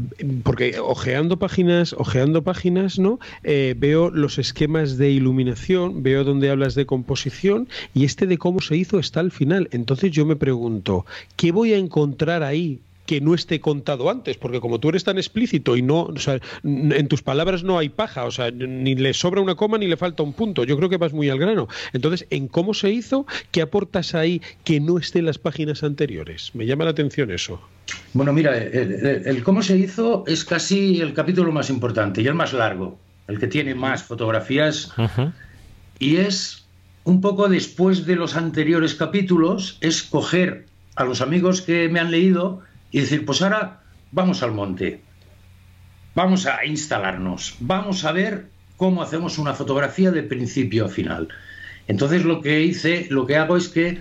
porque 0.44 0.80
ojeando 0.80 1.38
páginas, 1.40 1.94
ojeando 1.94 2.42
páginas, 2.42 2.98
¿no? 2.98 3.20
Eh, 3.44 3.76
veo 3.78 4.10
los 4.10 4.38
esquemas 4.38 4.98
de 4.98 5.12
iluminación, 5.12 6.04
veo 6.04 6.24
donde 6.24 6.50
hablas 6.50 6.76
de 6.76 6.86
composición 6.86 7.68
y 7.94 8.06
este 8.06 8.28
de 8.28 8.38
cómo 8.38 8.62
se 8.62 8.78
hizo 8.78 9.00
está 9.00 9.20
al 9.20 9.32
final. 9.32 9.70
Entonces 9.72 10.12
yo 10.12 10.26
me 10.26 10.36
pregunto, 10.36 11.06
¿qué 11.36 11.52
voy 11.52 11.74
a 11.74 11.78
encontrar 11.78 12.44
ahí 12.44 12.80
que 13.06 13.22
no 13.22 13.34
esté 13.34 13.60
contado 13.60 14.10
antes, 14.10 14.38
porque 14.38 14.60
como 14.60 14.80
tú 14.80 14.90
eres 14.90 15.04
tan 15.04 15.18
explícito 15.18 15.78
y 15.78 15.82
no, 15.82 16.04
o 16.04 16.20
sea, 16.20 16.40
en 16.64 17.08
tus 17.08 17.22
palabras 17.22 17.64
no 17.64 17.78
hay 17.78 17.90
paja, 17.90 18.26
o 18.26 18.32
sea, 18.32 18.52
ni 18.52 18.96
le 18.96 19.14
sobra 19.14 19.42
una 19.42 19.56
coma 19.56 19.78
ni 19.78 19.88
le 19.88 19.98
falta 19.98 20.24
un 20.24 20.34
punto. 20.34 20.64
Yo 20.64 20.78
creo 20.78 20.90
que 20.90 20.98
vas 20.98 21.14
muy 21.14 21.30
al 21.30 21.40
grano. 21.40 21.68
Entonces, 21.94 22.28
en 22.30 22.48
cómo 22.48 22.74
se 22.74 22.92
hizo, 22.92 23.26
¿qué 23.52 23.62
aportas 23.62 24.16
ahí 24.16 24.42
que 24.64 24.80
no 24.80 24.98
esté 24.98 25.20
en 25.20 25.26
las 25.26 25.38
páginas 25.38 25.84
anteriores? 25.84 26.52
Me 26.54 26.66
llama 26.66 26.86
la 26.86 26.92
atención 26.92 27.32
eso. 27.32 27.62
Bueno, 28.14 28.34
mira, 28.34 28.58
el, 28.58 29.44
cómo 29.44 29.62
se 29.62 29.78
hizo 29.78 30.24
es 30.28 30.44
casi 30.44 31.02
el 31.02 31.14
capítulo 31.14 31.52
más 31.52 31.70
importante 31.70 32.22
y 32.22 32.28
el 32.28 32.34
más 32.34 32.54
largo, 32.54 32.98
el 33.28 33.40
que 33.40 33.48
tiene 33.48 33.76
más 33.76 34.04
fotografías 34.04 34.92
y 36.00 36.18
es 36.18 36.66
un 37.04 37.22
poco 37.22 37.48
después 37.48 38.06
de 38.06 38.16
los 38.16 38.36
anteriores 38.36 38.96
capítulos, 38.96 39.78
es 39.82 40.04
coger 40.04 40.66
a 40.96 41.04
los 41.04 41.22
amigos 41.22 41.62
que 41.62 41.88
me 41.90 42.00
han 42.00 42.12
leído 42.12 42.62
y 42.96 43.02
decir, 43.02 43.26
pues 43.26 43.42
ahora 43.42 43.82
vamos 44.14 44.42
al 44.42 44.54
monte, 44.54 45.02
vamos 46.14 46.46
a 46.46 46.64
instalarnos, 46.64 47.58
vamos 47.60 48.06
a 48.06 48.14
ver 48.14 48.48
cómo 48.78 49.04
hacemos 49.04 49.38
una 49.38 49.54
fotografía 49.54 50.12
de 50.12 50.24
principio 50.24 50.86
a 50.86 50.88
final. 50.88 51.28
Entonces 51.90 52.24
lo 52.24 52.40
que 52.40 52.62
hice, 52.62 53.08
lo 53.10 53.26
que 53.26 53.36
hago 53.36 53.58
es 53.58 53.68
que 53.68 54.00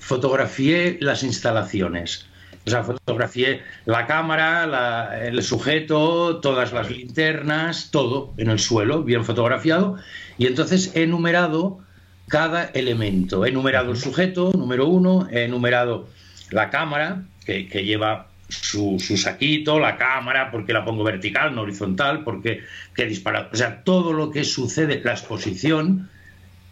fotografié 0.00 0.98
las 1.00 1.22
instalaciones. 1.22 2.26
O 2.66 2.70
sea, 2.70 2.82
fotografié 2.82 3.62
la 3.84 4.08
cámara, 4.08 5.24
el 5.24 5.40
sujeto, 5.44 6.40
todas 6.40 6.72
las 6.72 6.90
linternas, 6.90 7.92
todo 7.92 8.34
en 8.38 8.50
el 8.50 8.58
suelo, 8.58 9.04
bien 9.04 9.24
fotografiado. 9.24 9.98
Y 10.36 10.48
entonces 10.48 10.90
he 10.96 11.06
numerado 11.06 11.78
cada 12.26 12.64
elemento. 12.64 13.46
He 13.46 13.52
numerado 13.52 13.92
el 13.92 13.98
sujeto, 13.98 14.50
número 14.52 14.88
uno, 14.88 15.28
he 15.30 15.46
numerado 15.46 16.08
la 16.50 16.70
cámara, 16.70 17.22
que, 17.46 17.68
que 17.68 17.84
lleva 17.84 18.31
su, 18.52 18.98
saquito, 19.16 19.78
la 19.78 19.96
cámara, 19.96 20.50
porque 20.50 20.72
la 20.72 20.84
pongo 20.84 21.04
vertical, 21.04 21.54
no 21.54 21.62
horizontal, 21.62 22.24
porque 22.24 22.60
que 22.94 23.06
dispara. 23.06 23.48
O 23.52 23.56
sea, 23.56 23.82
todo 23.82 24.12
lo 24.12 24.30
que 24.30 24.44
sucede, 24.44 25.00
la 25.04 25.12
exposición, 25.12 26.08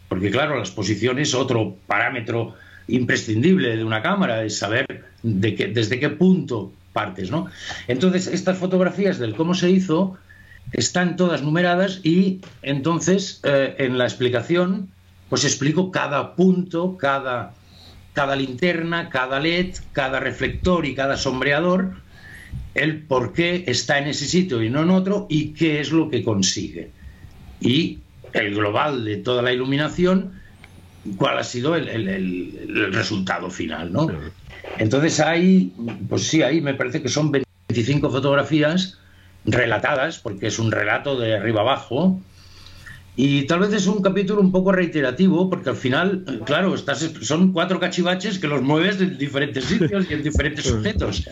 porque 0.08 0.30
claro, 0.30 0.56
la 0.56 0.60
exposición 0.60 1.18
es 1.18 1.34
otro 1.34 1.76
parámetro 1.86 2.54
imprescindible 2.88 3.76
de 3.76 3.84
una 3.84 4.02
cámara, 4.02 4.44
es 4.44 4.58
saber 4.58 5.04
de 5.22 5.54
qué, 5.54 5.68
desde 5.68 5.98
qué 5.98 6.10
punto 6.10 6.72
partes, 6.92 7.30
¿no? 7.30 7.46
Entonces, 7.86 8.26
estas 8.26 8.58
fotografías 8.58 9.18
del 9.18 9.34
cómo 9.34 9.54
se 9.54 9.70
hizo 9.70 10.18
están 10.72 11.16
todas 11.16 11.42
numeradas 11.42 12.00
y 12.04 12.40
entonces 12.62 13.40
eh, 13.44 13.76
en 13.78 13.98
la 13.98 14.04
explicación 14.04 14.90
pues 15.28 15.44
explico 15.44 15.90
cada 15.90 16.34
punto, 16.34 16.96
cada 16.96 17.54
cada 18.12 18.36
linterna, 18.36 19.08
cada 19.08 19.40
LED, 19.40 19.76
cada 19.92 20.20
reflector 20.20 20.86
y 20.86 20.94
cada 20.94 21.16
sombreador, 21.16 21.96
el 22.74 23.02
por 23.02 23.32
qué 23.32 23.64
está 23.66 23.98
en 23.98 24.08
ese 24.08 24.26
sitio 24.26 24.62
y 24.62 24.70
no 24.70 24.82
en 24.82 24.90
otro 24.90 25.26
y 25.28 25.52
qué 25.52 25.80
es 25.80 25.92
lo 25.92 26.10
que 26.10 26.22
consigue. 26.22 26.90
Y 27.60 27.98
el 28.32 28.54
global 28.54 29.04
de 29.04 29.16
toda 29.16 29.42
la 29.42 29.52
iluminación 29.52 30.40
cuál 31.16 31.38
ha 31.38 31.44
sido 31.44 31.76
el, 31.76 32.90
resultado 32.92 33.50
final, 33.50 33.92
¿no? 33.92 34.08
Entonces 34.78 35.20
ahí, 35.20 35.72
pues 36.08 36.26
sí, 36.26 36.42
ahí 36.42 36.60
me 36.60 36.74
parece 36.74 37.02
que 37.02 37.08
son 37.08 37.30
25 37.30 38.10
fotografías 38.10 38.98
relatadas, 39.44 40.18
porque 40.18 40.48
es 40.48 40.58
un 40.58 40.70
relato 40.70 41.18
de 41.18 41.36
arriba 41.36 41.62
abajo, 41.62 42.20
y 43.22 43.46
tal 43.46 43.60
vez 43.60 43.74
es 43.74 43.86
un 43.86 44.00
capítulo 44.00 44.40
un 44.40 44.50
poco 44.50 44.72
reiterativo, 44.72 45.50
porque 45.50 45.68
al 45.68 45.76
final, 45.76 46.24
claro, 46.46 46.74
estás, 46.74 47.00
son 47.20 47.52
cuatro 47.52 47.78
cachivaches 47.78 48.38
que 48.38 48.48
los 48.48 48.62
mueves 48.62 48.98
en 48.98 49.18
diferentes 49.18 49.66
sitios 49.66 50.06
y 50.10 50.14
en 50.14 50.22
diferentes 50.22 50.64
sujetos. 50.66 51.28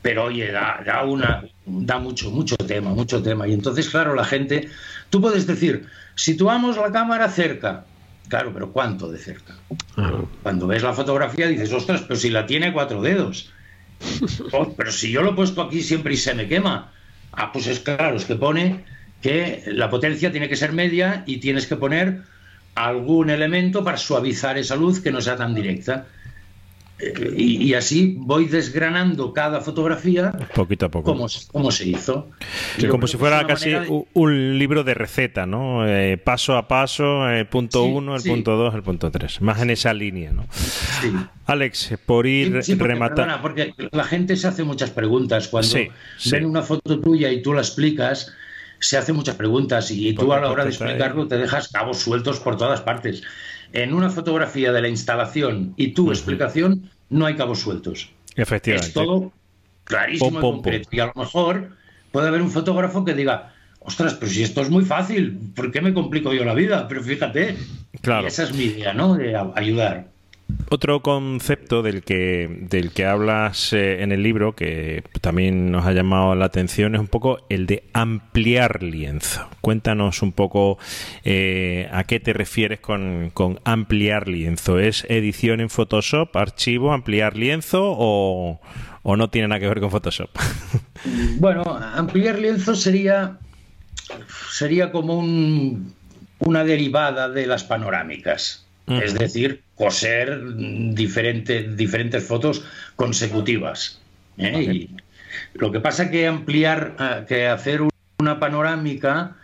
Pero 0.00 0.24
oye, 0.24 0.50
da, 0.50 0.82
da, 0.86 1.04
una, 1.04 1.44
da 1.66 1.98
mucho, 1.98 2.30
mucho 2.30 2.56
tema, 2.56 2.94
mucho 2.94 3.22
tema. 3.22 3.46
Y 3.46 3.52
entonces, 3.52 3.90
claro, 3.90 4.14
la 4.14 4.24
gente, 4.24 4.70
tú 5.10 5.20
puedes 5.20 5.46
decir, 5.46 5.84
situamos 6.14 6.78
la 6.78 6.90
cámara 6.90 7.28
cerca, 7.28 7.84
Claro, 8.30 8.52
pero 8.54 8.72
¿cuánto 8.72 9.10
de 9.10 9.18
cerca? 9.18 9.56
Cuando 10.44 10.68
ves 10.68 10.84
la 10.84 10.92
fotografía 10.92 11.48
dices, 11.48 11.72
ostras, 11.72 12.02
pero 12.02 12.14
si 12.14 12.30
la 12.30 12.46
tiene 12.46 12.72
cuatro 12.72 13.02
dedos. 13.02 13.52
Oh, 14.52 14.72
pero 14.74 14.90
si 14.90 15.10
yo 15.10 15.20
lo 15.20 15.32
he 15.32 15.34
puesto 15.34 15.60
aquí 15.60 15.82
siempre 15.82 16.14
y 16.14 16.16
se 16.16 16.32
me 16.34 16.48
quema. 16.48 16.92
Ah, 17.32 17.52
pues 17.52 17.66
es 17.66 17.80
claro, 17.80 18.16
es 18.16 18.24
que 18.24 18.36
pone 18.36 18.84
que 19.20 19.62
la 19.66 19.90
potencia 19.90 20.30
tiene 20.30 20.48
que 20.48 20.56
ser 20.56 20.72
media 20.72 21.24
y 21.26 21.38
tienes 21.38 21.66
que 21.66 21.76
poner 21.76 22.22
algún 22.74 23.30
elemento 23.30 23.84
para 23.84 23.96
suavizar 23.96 24.58
esa 24.58 24.76
luz 24.76 25.00
que 25.00 25.12
no 25.12 25.20
sea 25.20 25.36
tan 25.36 25.54
directa. 25.54 26.06
Y, 27.34 27.72
así 27.72 28.14
voy 28.18 28.44
desgranando 28.44 29.32
cada 29.32 29.62
fotografía 29.62 30.32
poquito 30.54 30.84
a 30.84 30.90
poco. 30.90 31.16
cómo, 31.50 31.70
se 31.70 31.88
hizo. 31.88 32.28
Como 32.90 33.06
si 33.06 33.16
fuera 33.16 33.46
casi 33.46 33.72
un 34.12 34.58
libro 34.58 34.84
de 34.84 34.92
receta 34.92 35.46
no 35.46 35.88
eh, 35.88 36.18
paso 36.18 36.58
a 36.58 36.68
paso 36.68 37.30
eh, 37.30 37.46
punto 37.46 37.84
uno 37.84 38.16
el 38.16 38.22
punto 38.22 38.54
dos 38.56 38.74
el 38.74 38.82
punto 38.82 39.10
tres. 39.10 39.40
Más 39.40 39.62
en 39.62 39.70
esa 39.70 39.94
línea 39.94 40.30
no 40.32 40.46
Alex 41.46 41.94
por 42.04 42.26
ir 42.26 42.60
rematando. 42.76 43.40
porque 43.40 43.72
la 43.92 44.04
gente 44.04 44.36
se 44.36 44.48
hace 44.48 44.62
muchas 44.62 44.90
preguntas. 44.90 45.48
Cuando 45.48 45.74
ven 46.30 46.44
una 46.44 46.60
foto 46.60 47.00
tuya 47.00 47.32
y 47.32 47.40
tú 47.40 47.54
la 47.54 47.62
explicas 47.62 48.30
se 48.80 48.96
hace 48.96 49.12
muchas 49.12 49.36
preguntas 49.36 49.90
y 49.90 50.12
tú 50.14 50.32
a 50.32 50.40
la 50.40 50.50
hora 50.50 50.64
de 50.64 50.70
explicarlo 50.70 51.28
te 51.28 51.36
dejas 51.36 51.68
cabos 51.68 51.98
sueltos 51.98 52.40
por 52.40 52.56
todas 52.56 52.80
partes 52.80 53.22
en 53.72 53.94
una 53.94 54.10
fotografía 54.10 54.72
de 54.72 54.82
la 54.82 54.88
instalación 54.88 55.74
y 55.76 55.88
tu 55.88 56.10
explicación 56.10 56.90
no 57.08 57.26
hay 57.26 57.36
cabos 57.36 57.60
sueltos. 57.60 58.10
Efectivamente. 58.36 58.88
Es 58.88 58.94
todo 58.94 59.32
clarísimo 59.84 60.38
y 60.38 60.40
concreto. 60.40 60.88
Y 60.92 61.00
a 61.00 61.06
lo 61.06 61.12
mejor 61.14 61.70
puede 62.12 62.28
haber 62.28 62.42
un 62.42 62.50
fotógrafo 62.50 63.04
que 63.04 63.14
diga, 63.14 63.52
ostras, 63.80 64.14
pero 64.14 64.30
si 64.30 64.42
esto 64.42 64.60
es 64.62 64.70
muy 64.70 64.84
fácil, 64.84 65.38
¿por 65.54 65.70
qué 65.70 65.80
me 65.80 65.94
complico 65.94 66.32
yo 66.32 66.44
la 66.44 66.54
vida? 66.54 66.88
Pero 66.88 67.02
fíjate, 67.02 67.56
claro. 68.00 68.26
esa 68.26 68.44
es 68.44 68.54
mi 68.54 68.64
idea, 68.64 68.92
¿no? 68.92 69.14
De 69.14 69.36
ayudar. 69.54 70.08
Otro 70.70 71.02
concepto 71.02 71.82
del 71.82 72.02
que, 72.02 72.66
del 72.70 72.92
que 72.92 73.04
hablas 73.04 73.72
eh, 73.72 74.02
en 74.02 74.12
el 74.12 74.22
libro, 74.22 74.54
que 74.54 75.02
también 75.20 75.70
nos 75.72 75.84
ha 75.84 75.92
llamado 75.92 76.34
la 76.34 76.44
atención, 76.44 76.94
es 76.94 77.00
un 77.00 77.08
poco 77.08 77.38
el 77.48 77.66
de 77.66 77.84
ampliar 77.92 78.82
lienzo. 78.82 79.48
Cuéntanos 79.60 80.22
un 80.22 80.32
poco 80.32 80.78
eh, 81.24 81.88
a 81.92 82.04
qué 82.04 82.20
te 82.20 82.32
refieres 82.32 82.80
con, 82.80 83.32
ampliar 83.64 84.28
lienzo. 84.28 84.78
¿Es 84.78 85.04
edición 85.08 85.60
en 85.60 85.70
Photoshop, 85.70 86.36
archivo, 86.36 86.92
ampliar 86.92 87.36
lienzo 87.36 87.82
o, 87.84 88.60
o 89.02 89.16
no 89.16 89.28
tiene 89.30 89.48
nada 89.48 89.60
que 89.60 89.68
ver 89.68 89.80
con 89.80 89.90
Photoshop? 89.90 90.30
bueno, 91.38 91.62
ampliar 91.94 92.38
lienzo 92.38 92.76
sería, 92.76 93.38
sería 94.52 94.92
como 94.92 95.18
un, 95.18 95.94
una 96.38 96.64
derivada 96.64 97.28
de 97.28 97.46
las 97.46 97.64
panorámicas. 97.64 98.66
Es 98.98 99.14
decir, 99.14 99.62
coser 99.74 100.40
diferentes, 100.94 101.76
diferentes 101.76 102.24
fotos 102.24 102.64
consecutivas. 102.96 104.00
¿eh? 104.38 104.62
Y 104.62 104.90
lo 105.54 105.70
que 105.70 105.80
pasa 105.80 106.10
que 106.10 106.26
ampliar, 106.26 106.96
eh, 106.98 107.24
que 107.28 107.46
hacer 107.46 107.82
una 108.18 108.40
panorámica 108.40 109.36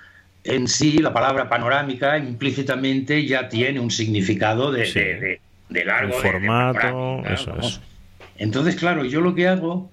en 0.44 0.68
sí, 0.68 0.98
la 0.98 1.12
palabra 1.12 1.48
panorámica 1.48 2.18
implícitamente 2.18 3.26
ya 3.26 3.48
tiene 3.48 3.80
un 3.80 3.90
significado 3.90 4.70
de, 4.70 5.40
de, 5.68 5.84
largo. 5.84 6.12
formato, 6.14 7.22
Entonces, 8.38 8.76
claro, 8.76 9.04
yo 9.04 9.20
lo 9.20 9.34
que 9.34 9.48
hago 9.48 9.90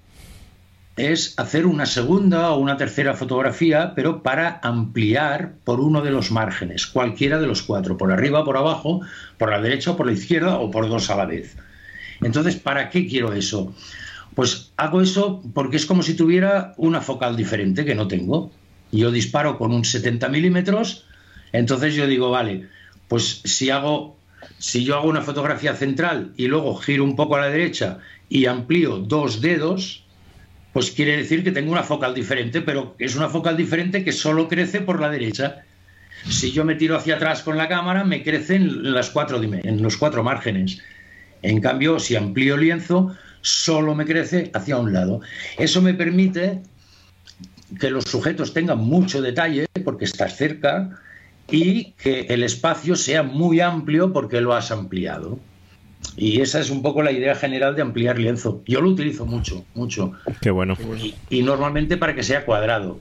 es 0.96 1.36
hacer 1.38 1.66
una 1.66 1.86
segunda 1.86 2.50
o 2.50 2.58
una 2.58 2.76
tercera 2.76 3.14
fotografía, 3.14 3.94
pero 3.96 4.22
para 4.22 4.60
ampliar 4.62 5.54
por 5.64 5.80
uno 5.80 6.02
de 6.02 6.12
los 6.12 6.30
márgenes, 6.30 6.86
cualquiera 6.86 7.40
de 7.40 7.48
los 7.48 7.62
cuatro, 7.62 7.96
por 7.96 8.12
arriba, 8.12 8.44
por 8.44 8.56
abajo, 8.56 9.00
por 9.36 9.50
la 9.50 9.60
derecha 9.60 9.96
por 9.96 10.06
la 10.06 10.12
izquierda 10.12 10.58
o 10.58 10.70
por 10.70 10.88
dos 10.88 11.10
a 11.10 11.16
la 11.16 11.26
vez. 11.26 11.56
Entonces, 12.22 12.56
¿para 12.56 12.90
qué 12.90 13.08
quiero 13.08 13.32
eso? 13.32 13.74
Pues 14.36 14.72
hago 14.76 15.00
eso 15.00 15.42
porque 15.52 15.76
es 15.76 15.86
como 15.86 16.02
si 16.02 16.14
tuviera 16.14 16.74
una 16.76 17.00
focal 17.00 17.36
diferente 17.36 17.84
que 17.84 17.94
no 17.94 18.06
tengo. 18.06 18.52
Yo 18.92 19.10
disparo 19.10 19.58
con 19.58 19.72
un 19.72 19.84
70 19.84 20.28
milímetros, 20.28 21.06
entonces 21.52 21.94
yo 21.96 22.06
digo, 22.06 22.30
vale, 22.30 22.68
pues 23.08 23.40
si 23.44 23.70
hago, 23.70 24.16
si 24.58 24.84
yo 24.84 24.96
hago 24.96 25.08
una 25.08 25.22
fotografía 25.22 25.74
central 25.74 26.32
y 26.36 26.46
luego 26.46 26.76
giro 26.76 27.02
un 27.02 27.16
poco 27.16 27.34
a 27.34 27.40
la 27.40 27.48
derecha 27.48 27.98
y 28.28 28.46
amplío 28.46 28.98
dos 28.98 29.40
dedos, 29.40 30.03
pues 30.74 30.90
quiere 30.90 31.16
decir 31.16 31.44
que 31.44 31.52
tengo 31.52 31.70
una 31.70 31.84
focal 31.84 32.14
diferente, 32.14 32.60
pero 32.60 32.96
es 32.98 33.14
una 33.14 33.28
focal 33.28 33.56
diferente 33.56 34.02
que 34.02 34.10
solo 34.10 34.48
crece 34.48 34.80
por 34.80 35.00
la 35.00 35.08
derecha. 35.08 35.62
Si 36.28 36.50
yo 36.50 36.64
me 36.64 36.74
tiro 36.74 36.96
hacia 36.96 37.14
atrás 37.14 37.42
con 37.42 37.56
la 37.56 37.68
cámara, 37.68 38.02
me 38.02 38.24
crecen 38.24 38.62
en, 38.62 38.92
las 38.92 39.08
cuatro, 39.10 39.40
en 39.40 39.82
los 39.82 39.96
cuatro 39.96 40.24
márgenes. 40.24 40.82
En 41.42 41.60
cambio, 41.60 42.00
si 42.00 42.16
amplío 42.16 42.56
el 42.56 42.62
lienzo, 42.62 43.16
solo 43.40 43.94
me 43.94 44.04
crece 44.04 44.50
hacia 44.52 44.76
un 44.76 44.92
lado. 44.92 45.20
Eso 45.58 45.80
me 45.80 45.94
permite 45.94 46.60
que 47.78 47.90
los 47.90 48.02
sujetos 48.04 48.52
tengan 48.52 48.78
mucho 48.78 49.22
detalle 49.22 49.66
porque 49.84 50.06
estás 50.06 50.36
cerca 50.36 50.90
y 51.48 51.92
que 51.92 52.22
el 52.30 52.42
espacio 52.42 52.96
sea 52.96 53.22
muy 53.22 53.60
amplio 53.60 54.12
porque 54.12 54.40
lo 54.40 54.54
has 54.54 54.72
ampliado. 54.72 55.38
Y 56.16 56.40
esa 56.40 56.60
es 56.60 56.70
un 56.70 56.82
poco 56.82 57.02
la 57.02 57.12
idea 57.12 57.34
general 57.34 57.74
de 57.74 57.82
ampliar 57.82 58.18
lienzo. 58.18 58.62
Yo 58.66 58.80
lo 58.80 58.88
utilizo 58.88 59.26
mucho, 59.26 59.64
mucho. 59.74 60.12
Qué 60.40 60.50
bueno. 60.50 60.76
Y, 61.30 61.42
normalmente 61.42 61.96
para 61.96 62.14
que 62.14 62.22
sea 62.22 62.44
cuadrado. 62.44 63.00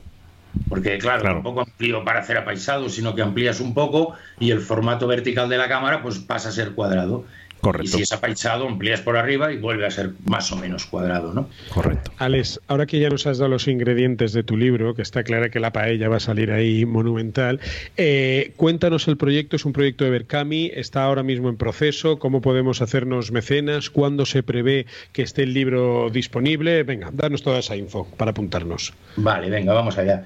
Porque, 0.70 1.00
claro, 1.00 1.22
claro, 1.22 1.36
tampoco 1.38 1.62
amplío 1.62 2.04
para 2.04 2.20
hacer 2.20 2.38
apaisado, 2.38 2.88
sino 2.90 3.16
que 3.16 3.24
amplías 3.24 3.60
un 3.60 3.74
poco 3.74 4.14
y 4.40 4.52
el 4.52 4.60
formato 4.60 5.08
vertical 5.08 5.50
de 5.50 5.58
la 5.58 5.68
cámara 5.68 6.04
pues 6.04 6.20
pasa 6.20 6.50
a 6.50 6.52
ser 6.52 6.74
cuadrado. 6.74 7.26
Correcto. 7.64 7.92
Y 7.96 8.00
si 8.00 8.02
es 8.02 8.12
apaichado, 8.12 8.68
amplías 8.68 9.00
por 9.00 9.16
arriba 9.16 9.54
y 9.54 9.58
vuelve 9.58 9.86
a 9.86 9.90
ser 9.90 10.12
más 10.26 10.52
o 10.52 10.58
menos 10.58 10.86
cuadrado, 10.86 11.34
¿no? 11.34 11.48
Correcto. 11.74 12.12
Alex, 12.18 12.60
ahora 12.68 12.86
que 12.86 13.00
ya 13.00 13.10
nos 13.10 13.26
has 13.26 13.38
dado 13.38 13.52
los 13.52 13.70
ingredientes 13.70 14.34
de 14.34 14.44
tu 14.44 14.58
libro, 14.58 14.94
que 14.96 15.02
está 15.02 15.24
clara 15.24 15.48
que 15.48 15.62
la 15.62 15.72
paella 15.72 16.10
va 16.10 16.18
a 16.18 16.20
salir 16.20 16.52
ahí 16.52 16.86
monumental, 16.86 17.62
eh, 17.96 18.52
cuéntanos 18.58 19.08
el 19.08 19.16
proyecto. 19.16 19.56
Es 19.56 19.64
un 19.64 19.72
proyecto 19.72 20.04
de 20.04 20.10
Berkami, 20.10 20.72
está 20.74 21.06
ahora 21.06 21.24
mismo 21.24 21.48
en 21.48 21.56
proceso. 21.56 22.20
¿Cómo 22.20 22.42
podemos 22.42 22.82
hacernos 22.82 23.32
mecenas? 23.32 23.90
¿Cuándo 23.90 24.26
se 24.26 24.44
prevé 24.44 24.86
que 25.14 25.22
esté 25.22 25.44
el 25.44 25.54
libro 25.54 26.10
disponible? 26.10 26.84
Venga, 26.84 27.12
danos 27.14 27.44
toda 27.44 27.60
esa 27.60 27.78
info 27.78 28.06
para 28.18 28.32
apuntarnos. 28.32 28.94
Vale, 29.16 29.50
venga, 29.50 29.72
vamos 29.72 29.98
allá. 29.98 30.22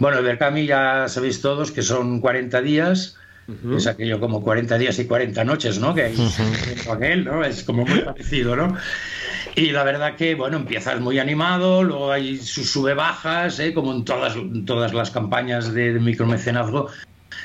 Bueno, 0.00 0.22
Berkami 0.22 0.66
ya 0.66 1.08
sabéis 1.08 1.40
todos 1.40 1.72
que 1.72 1.80
son 1.80 2.20
40 2.20 2.60
días 2.60 3.16
es 3.76 3.86
aquello 3.86 4.20
como 4.20 4.42
40 4.42 4.78
días 4.78 4.98
y 4.98 5.06
40 5.06 5.44
noches, 5.44 5.78
¿no? 5.78 5.94
Que 5.94 6.14
aquel, 6.90 7.24
¿no? 7.24 7.44
Es 7.44 7.62
como 7.62 7.84
muy 7.84 8.00
parecido, 8.00 8.56
¿no? 8.56 8.76
Y 9.56 9.70
la 9.70 9.84
verdad 9.84 10.16
que, 10.16 10.34
bueno, 10.34 10.56
empiezas 10.56 11.00
muy 11.00 11.18
animado, 11.18 11.84
luego 11.84 12.10
hay 12.10 12.38
sus 12.38 12.70
sube-bajas, 12.70 13.60
¿eh? 13.60 13.72
como 13.72 13.92
en 13.92 14.04
todas, 14.04 14.34
todas 14.66 14.92
las 14.92 15.10
campañas 15.10 15.72
de, 15.72 15.92
micromecenazgo, 16.00 16.88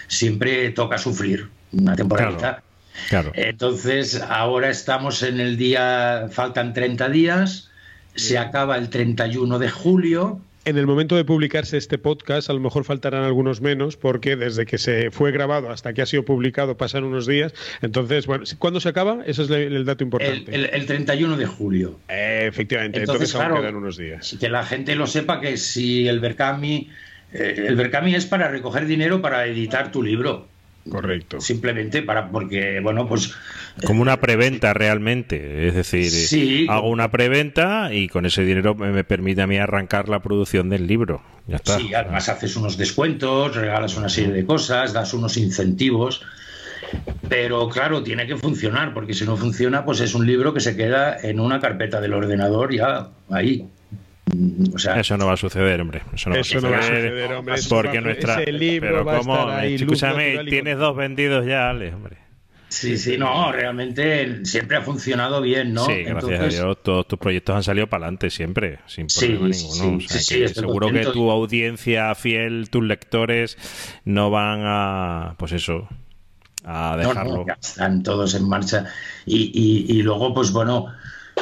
siempre 0.08 0.70
toca 0.72 0.98
sufrir 0.98 1.50
una 1.72 1.96
temporada. 1.96 2.64
Claro, 3.10 3.32
Entonces, 3.36 4.22
ahora 4.22 4.70
estamos 4.70 5.22
en 5.22 5.40
el 5.40 5.56
día, 5.56 6.28
faltan 6.32 6.74
30 6.74 7.10
días, 7.10 7.70
se 8.16 8.38
acaba 8.38 8.78
el 8.78 8.90
31 8.90 9.60
de 9.60 9.70
julio, 9.70 10.42
en 10.66 10.78
el 10.78 10.86
momento 10.86 11.16
de 11.16 11.26
publicarse 11.26 11.78
este 11.78 11.98
podcast, 11.98 12.50
a 12.50 12.54
lo 12.54 12.60
mejor 12.60 12.84
faltarán 12.84 13.24
algunos 13.24 13.62
menos, 13.62 13.98
porque 13.98 14.36
desde 14.36 14.66
que 14.66 14.78
se 14.78 15.12
fue 15.12 15.32
grabado 15.32 15.70
hasta 15.70 15.94
que 15.94 16.02
ha 16.02 16.06
sido 16.06 16.26
publicado 16.26 16.78
pasan 16.78 17.04
unos 17.04 17.26
días. 17.26 17.54
Entonces, 17.82 18.28
bueno, 18.28 18.44
¿cuándo 18.58 18.80
se 18.80 18.90
acaba? 18.90 19.24
Ese 19.26 19.44
es 19.44 19.50
el, 19.50 19.86
dato 19.86 20.04
importante. 20.04 20.54
El, 20.54 20.86
31 20.86 21.38
de 21.38 21.46
julio. 21.46 22.00
Eh, 22.10 22.46
efectivamente, 22.48 23.00
entonces, 23.00 23.34
aún 23.36 23.60
quedan 23.60 23.76
unos 23.76 23.98
días. 23.98 24.36
Que 24.40 24.50
la 24.50 24.66
gente 24.66 24.96
lo 24.96 25.08
sepa 25.08 25.40
que 25.40 25.58
si 25.58 26.08
el 26.08 26.20
Berkami, 26.20 26.90
eh, 27.34 27.66
el 27.68 27.76
Berkami 27.76 28.16
es 28.16 28.26
para 28.26 28.50
recoger 28.50 28.86
dinero 28.86 29.22
para 29.22 29.46
editar 29.46 29.92
tu 29.92 30.04
libro. 30.04 30.48
Correcto. 30.90 31.40
Simplemente 31.42 32.02
para, 32.02 32.30
porque, 32.30 32.80
bueno, 32.82 33.08
pues. 33.08 33.34
Como 33.86 34.02
una 34.02 34.20
preventa 34.20 34.74
realmente. 34.74 35.68
Es 35.68 35.76
decir, 35.76 36.70
hago 36.70 36.90
una 36.90 37.12
preventa 37.12 37.94
y 37.94 38.08
con 38.08 38.26
ese 38.26 38.44
dinero 38.44 38.76
me 38.76 39.04
permite 39.04 39.42
a 39.42 39.48
mí 39.48 39.58
arrancar 39.58 40.10
la 40.10 40.20
producción 40.20 40.70
del 40.70 40.88
libro. 40.88 41.22
Ya 41.48 41.58
está. 41.58 41.78
Sí, 41.78 41.94
además 41.94 42.30
haces 42.30 42.56
unos 42.56 42.78
descuentos, 42.78 43.56
regalas 43.56 43.96
una 43.98 44.10
serie 44.10 44.32
de 44.32 44.46
cosas, 44.46 44.94
das 44.94 45.14
unos 45.14 45.38
incentivos. 45.38 46.26
Pero 47.28 47.70
claro, 47.70 48.04
tiene 48.04 48.26
que 48.26 48.36
funcionar, 48.36 48.94
porque 48.94 49.14
si 49.14 49.26
no 49.26 49.38
funciona, 49.38 49.86
pues 49.86 50.00
es 50.00 50.16
un 50.16 50.26
libro 50.26 50.54
que 50.54 50.60
se 50.60 50.76
queda 50.76 51.18
en 51.22 51.40
una 51.40 51.60
carpeta 51.60 52.02
del 52.02 52.14
ordenador 52.14 52.74
ya 52.74 53.10
ahí. 53.30 53.68
O 54.74 54.78
sea, 54.78 55.00
eso 55.00 55.18
no 55.18 55.28
va 55.28 55.34
a 55.34 55.38
suceder, 55.38 55.82
hombre. 55.82 56.02
Eso 56.14 56.30
no, 56.30 56.36
va, 56.36 56.42
a 56.42 56.44
suceder, 56.44 57.34
hombre. 57.34 57.56
Porque 57.70 58.02
nuestra. 58.02 58.42
Ese 58.42 58.52
libro 58.52 59.04
pero 59.04 59.20
¿cómo? 59.20 59.52
Escúchame, 59.60 60.46
tienes 60.46 60.78
dos 60.78 60.96
vendidos 60.96 61.46
ya, 61.46 61.70
Ale, 61.70 61.94
hombre. 61.94 62.30
Sí, 62.70 63.00
sí, 63.00 63.18
no, 63.18 63.52
realmente 63.52 64.46
siempre 64.46 64.78
ha 64.78 64.82
funcionado 64.82 65.42
bien, 65.42 65.74
¿no? 65.74 65.86
Sí, 65.86 66.04
gracias 66.04 66.40
a 66.40 66.48
Dios, 66.48 66.78
todos 66.84 67.08
tus 67.08 67.18
proyectos 67.18 67.56
han 67.56 67.64
salido 67.64 67.88
para 67.88 68.06
adelante 68.06 68.30
siempre, 68.30 68.80
sin 68.86 69.08
problema 69.08 69.48
ninguno. 69.48 70.00
Sí, 70.02 70.20
sí, 70.20 70.48
seguro 70.48 70.92
que 70.92 71.08
tu 71.08 71.32
audiencia 71.32 72.14
fiel, 72.14 72.70
tus 72.70 72.84
lectores, 72.84 73.58
no 74.06 74.30
van 74.30 74.62
a, 74.64 75.34
pues 75.40 75.54
eso, 75.54 75.90
a 76.64 76.96
dejarlo. 76.96 77.44
ya 77.48 77.58
están 77.60 78.04
todos 78.04 78.36
en 78.36 78.48
marcha. 78.48 78.86
Y, 79.26 80.02
luego, 80.04 80.36
pues 80.36 80.52
bueno, 80.52 80.94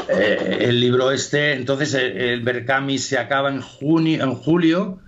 eh, 0.10 0.57
el 0.62 0.79
libro 0.79 1.12
este, 1.12 1.53
entonces 1.53 1.93
el, 1.93 2.17
el 2.17 2.41
Berkami 2.41 2.97
se 2.97 3.17
acaba 3.17 3.49
en, 3.49 3.62
junio, 3.62 4.23
en 4.23 4.36
julio 4.36 4.99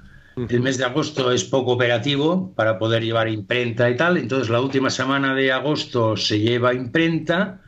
el 0.47 0.62
mes 0.62 0.78
de 0.78 0.86
agosto 0.86 1.32
es 1.32 1.43
poco 1.43 1.73
operativo 1.73 2.54
para 2.56 2.80
poder 2.80 3.04
llevar 3.04 3.28
imprenta 3.28 3.89
y 3.89 3.97
tal. 3.97 4.17
Entonces 4.17 4.49
la 4.49 4.62
última 4.62 4.89
semana 4.89 5.36
de 5.36 5.52
agosto 5.52 6.15
se 6.15 6.39
lleva 6.39 6.73
imprenta. 6.73 7.62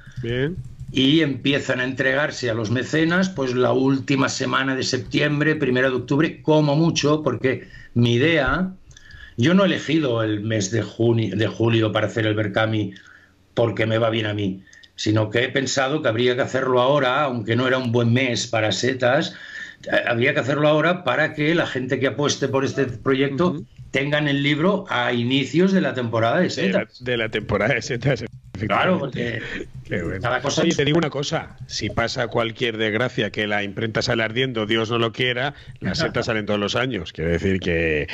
Y 0.94 1.22
empiezan 1.22 1.80
a 1.80 1.86
entregarse 1.86 2.50
a 2.50 2.54
los 2.54 2.70
mecenas, 2.70 3.30
pues 3.30 3.56
la 3.56 3.72
última 3.72 4.28
semana 4.28 4.76
de 4.76 4.84
septiembre, 4.84 5.56
primera 5.56 5.90
de 5.90 5.96
octubre, 5.96 6.42
como 6.42 6.76
mucho, 6.76 7.24
porque 7.24 7.70
mi 7.94 8.16
idea, 8.16 8.74
yo 9.38 9.54
no 9.54 9.64
he 9.64 9.68
elegido 9.68 10.22
el 10.22 10.42
mes 10.42 10.70
de, 10.70 10.82
junio, 10.82 11.36
de 11.36 11.48
julio 11.48 11.94
para 11.94 12.08
hacer 12.08 12.28
el 12.28 12.36
Berkami 12.36 12.94
porque 13.54 13.86
me 13.86 13.98
va 14.00 14.10
bien 14.10 14.26
a 14.26 14.34
mí, 14.34 14.64
sino 15.02 15.32
que 15.32 15.46
he 15.46 15.50
pensado 15.50 16.04
que 16.04 16.08
habría 16.08 16.36
que 16.36 16.44
hacerlo 16.44 16.80
ahora, 16.80 17.24
aunque 17.24 17.56
no 17.56 17.68
era 17.68 17.80
un 17.80 17.92
buen 17.92 18.14
mes 18.14 18.46
para 18.46 18.72
setas, 18.72 19.34
había 20.06 20.36
que 20.36 20.42
hacerlo 20.42 20.68
ahora 20.68 21.04
para 21.04 21.34
que 21.34 21.56
la 21.56 21.66
gente 21.66 22.00
que 22.00 22.06
apueste 22.06 22.48
por 22.48 22.64
este 22.64 22.86
proyecto 22.86 23.64
tengan 23.90 24.28
el 24.28 24.44
libro 24.44 24.86
a 24.90 25.12
inicios 25.12 25.72
de 25.72 25.82
la 25.82 25.96
temporada 25.96 26.40
de 26.42 26.52
setas. 26.52 27.04
De 27.04 27.18
la, 27.18 27.30
temporada 27.30 27.74
de 27.74 27.82
setas. 27.82 28.26
Claro, 28.68 29.00
porque 29.00 29.42
cada 30.22 30.42
cosa. 30.42 30.64
te 30.64 30.86
digo 30.86 30.98
una 30.98 31.10
cosa: 31.10 31.58
si 31.68 31.90
pasa 31.90 32.28
cualquier 32.28 32.78
desgracia 32.78 33.32
que 33.32 33.48
la 33.48 33.64
imprenta 33.64 34.02
sale 34.02 34.24
ardiendo, 34.24 34.66
Dios 34.66 34.90
no 34.90 34.98
lo 34.98 35.12
quiera, 35.12 35.54
las 35.80 35.98
setas 36.00 36.28
salen 36.28 36.46
todos 36.46 36.60
los 36.60 36.76
años. 36.76 37.14
Quiere 37.14 37.32
decir 37.32 37.60
que, 37.60 38.08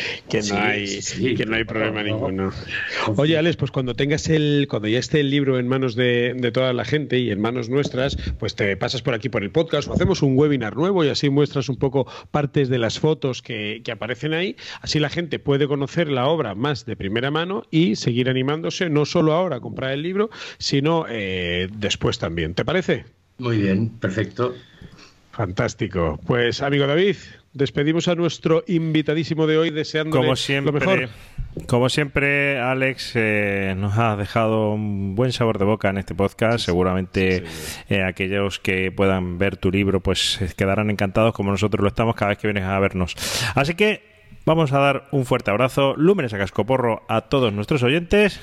no, 0.50 0.58
hay, 0.58 1.00
que 1.36 1.46
no 1.46 1.56
hay 1.56 1.64
problema 1.64 2.04
ninguno. 2.04 2.52
Oye, 3.16 3.38
Alex, 3.38 3.58
pues 3.58 3.72
cuando 3.72 3.96
tengas 3.96 4.30
el, 4.30 4.68
cuando 4.70 4.88
ya 4.88 5.00
esté 5.00 5.20
el 5.20 5.30
libro 5.30 5.60
en 5.60 5.68
manos 5.68 5.96
de, 5.96 6.34
de, 6.36 6.52
toda 6.52 6.74
la 6.74 6.86
gente 6.86 7.20
y 7.20 7.32
en 7.32 7.42
manos 7.42 7.70
nuestras, 7.70 8.18
pues 8.40 8.56
te 8.56 8.76
pasas 8.78 9.02
por 9.02 9.14
aquí 9.14 9.30
por 9.30 9.44
el 9.44 9.52
podcast 9.52 9.88
o 9.88 9.94
hacemos 9.94 10.22
un 10.22 10.38
webinar 10.38 10.76
nuevo 10.76 11.04
y 11.04 11.10
así 11.10 11.30
muestras 11.30 11.70
un 11.70 11.78
poco 11.78 12.08
partes 12.32 12.70
de 12.70 12.78
las 12.78 13.00
fotos 13.00 13.42
que, 13.42 13.82
que 13.84 13.92
aparecen 13.92 14.34
ahí. 14.34 14.56
Así 14.82 15.00
la 15.00 15.10
gente 15.10 15.40
puede 15.40 15.68
conocer 15.68 16.10
la 16.10 16.28
obra 16.28 16.56
más 16.56 16.86
de 16.86 16.96
primera 16.96 17.32
mano 17.32 17.64
y 17.72 17.96
seguir 17.96 18.30
animándose, 18.30 18.90
no 18.90 19.06
solo 19.06 19.34
ahora 19.34 19.58
a 19.58 19.60
comprar 19.60 19.92
el 19.92 20.02
libro, 20.02 20.30
sino 20.58 21.06
eh, 21.10 21.70
después 21.72 22.20
también. 22.20 22.54
¿Te 22.54 22.66
parece? 22.66 23.06
Muy 23.38 23.60
bien, 23.60 23.90
perfecto. 23.90 24.56
Fantástico. 25.32 26.20
Pues, 26.26 26.64
amigo 26.64 26.88
David, 26.88 27.16
despedimos 27.54 28.08
a 28.08 28.16
nuestro 28.16 28.64
invitadísimo 28.66 29.46
de 29.46 29.60
hoy 29.60 29.70
deseando 29.70 30.18
como 30.18 30.36
siempre, 30.36 30.74
lo 30.74 30.80
mejor. 30.80 31.10
Como 31.68 31.90
siempre, 31.90 32.60
Alex 32.60 33.12
eh, 33.14 33.76
nos 33.78 33.98
ha 33.98 34.16
dejado 34.16 34.72
un 34.72 35.16
buen 35.16 35.32
sabor 35.32 35.60
de 35.60 35.66
boca 35.66 35.90
en 35.90 36.00
este 36.00 36.16
podcast. 36.16 36.66
Seguramente 36.66 37.44
eh, 37.90 38.04
aquellos 38.04 38.60
que 38.60 38.92
puedan 38.92 39.38
ver 39.38 39.58
tu 39.58 39.72
libro 39.72 40.02
pues 40.02 40.40
quedarán 40.56 40.90
encantados 40.90 41.34
como 41.34 41.52
nosotros 41.52 41.82
lo 41.82 41.90
estamos 41.90 42.16
cada 42.16 42.30
vez 42.30 42.38
que 42.38 42.48
vienes 42.48 42.64
a 42.64 42.80
vernos. 42.80 43.16
Así 43.54 43.76
que 43.76 44.02
vamos 44.46 44.72
a 44.74 44.80
dar 44.80 45.08
un 45.12 45.26
fuerte 45.26 45.52
abrazo, 45.52 45.96
lúmenes 45.96 46.34
a 46.34 46.38
cascoporro 46.38 47.04
a 47.10 47.22
todos 47.22 47.54
nuestros 47.54 47.84
oyentes 47.84 48.40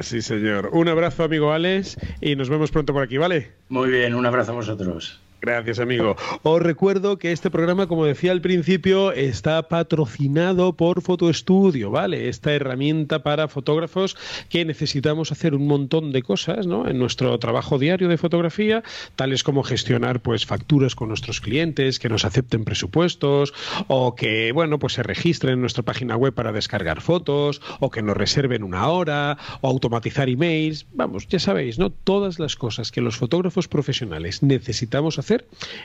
Sí, 0.00 0.22
señor. 0.22 0.70
Un 0.72 0.88
abrazo, 0.88 1.24
amigo 1.24 1.52
Alex, 1.52 1.96
y 2.20 2.36
nos 2.36 2.48
vemos 2.48 2.70
pronto 2.70 2.92
por 2.92 3.02
aquí, 3.02 3.16
¿vale? 3.16 3.52
Muy 3.68 3.90
bien, 3.90 4.14
un 4.14 4.26
abrazo 4.26 4.52
a 4.52 4.54
vosotros. 4.56 5.20
Gracias, 5.40 5.78
amigo. 5.78 6.16
Os 6.42 6.60
recuerdo 6.60 7.18
que 7.18 7.30
este 7.30 7.50
programa, 7.50 7.86
como 7.86 8.04
decía 8.04 8.32
al 8.32 8.40
principio, 8.40 9.12
está 9.12 9.68
patrocinado 9.68 10.72
por 10.72 11.00
Fotoestudio, 11.00 11.92
¿vale? 11.92 12.28
Esta 12.28 12.52
herramienta 12.52 13.22
para 13.22 13.46
fotógrafos 13.46 14.16
que 14.48 14.64
necesitamos 14.64 15.30
hacer 15.30 15.54
un 15.54 15.68
montón 15.68 16.10
de 16.10 16.22
cosas, 16.22 16.66
¿no? 16.66 16.88
En 16.88 16.98
nuestro 16.98 17.38
trabajo 17.38 17.78
diario 17.78 18.08
de 18.08 18.18
fotografía, 18.18 18.82
tales 19.14 19.44
como 19.44 19.62
gestionar, 19.62 20.20
pues, 20.20 20.44
facturas 20.44 20.96
con 20.96 21.08
nuestros 21.08 21.40
clientes, 21.40 22.00
que 22.00 22.08
nos 22.08 22.24
acepten 22.24 22.64
presupuestos, 22.64 23.54
o 23.86 24.16
que, 24.16 24.50
bueno, 24.50 24.80
pues 24.80 24.94
se 24.94 25.04
registren 25.04 25.54
en 25.54 25.60
nuestra 25.60 25.84
página 25.84 26.16
web 26.16 26.34
para 26.34 26.50
descargar 26.50 27.00
fotos, 27.00 27.60
o 27.78 27.90
que 27.90 28.02
nos 28.02 28.16
reserven 28.16 28.64
una 28.64 28.88
hora, 28.88 29.38
o 29.60 29.68
automatizar 29.68 30.28
emails. 30.28 30.86
Vamos, 30.94 31.28
ya 31.28 31.38
sabéis, 31.38 31.78
¿no? 31.78 31.90
Todas 31.90 32.40
las 32.40 32.56
cosas 32.56 32.90
que 32.90 33.00
los 33.00 33.16
fotógrafos 33.16 33.68
profesionales 33.68 34.42
necesitamos 34.42 35.18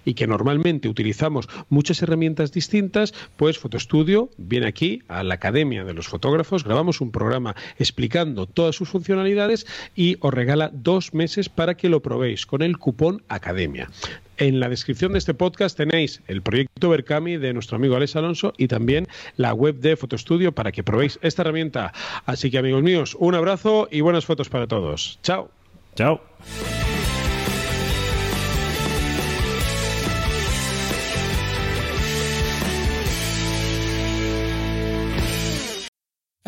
y 0.06 0.14
que 0.14 0.28
normalmente 0.28 0.90
utilizamos 0.90 1.48
muchas 1.70 2.02
herramientas 2.02 2.52
distintas, 2.52 3.14
pues 3.38 3.60
Fotostudio 3.60 4.30
viene 4.38 4.68
aquí 4.68 5.04
a 5.08 5.24
la 5.24 5.36
Academia 5.36 5.84
de 5.84 5.94
los 5.94 6.08
Fotógrafos, 6.08 6.64
grabamos 6.64 7.02
un 7.02 7.12
programa 7.12 7.56
explicando 7.78 8.48
todas 8.48 8.76
sus 8.76 8.90
funcionalidades 8.90 9.66
y 9.96 10.18
os 10.20 10.34
regala 10.34 10.72
dos 10.74 11.14
meses 11.14 11.50
para 11.50 11.76
que 11.76 11.90
lo 11.90 12.02
probéis 12.02 12.46
con 12.46 12.62
el 12.62 12.78
cupón 12.78 13.24
Academia. 13.28 13.90
En 14.38 14.60
la 14.60 14.68
descripción 14.68 15.14
de 15.14 15.20
este 15.20 15.34
podcast 15.34 15.78
tenéis 15.78 16.22
el 16.28 16.42
proyecto 16.42 16.90
Berkami 16.90 17.38
de 17.38 17.54
nuestro 17.54 17.78
amigo 17.78 17.96
Alex 17.96 18.16
Alonso 18.16 18.54
y 18.58 18.68
también 18.68 19.08
la 19.38 19.54
web 19.54 19.76
de 19.76 19.96
Fotostudio 19.96 20.54
para 20.54 20.72
que 20.72 20.84
probéis 20.84 21.20
esta 21.22 21.44
herramienta. 21.44 21.94
Así 22.26 22.50
que 22.50 22.58
amigos 22.58 22.82
míos, 22.82 23.16
un 23.20 23.36
abrazo 23.36 23.88
y 23.92 24.02
buenas 24.02 24.26
fotos 24.26 24.50
para 24.50 24.68
todos. 24.68 25.20
Chao. 25.22 25.52
Chao. 25.96 26.22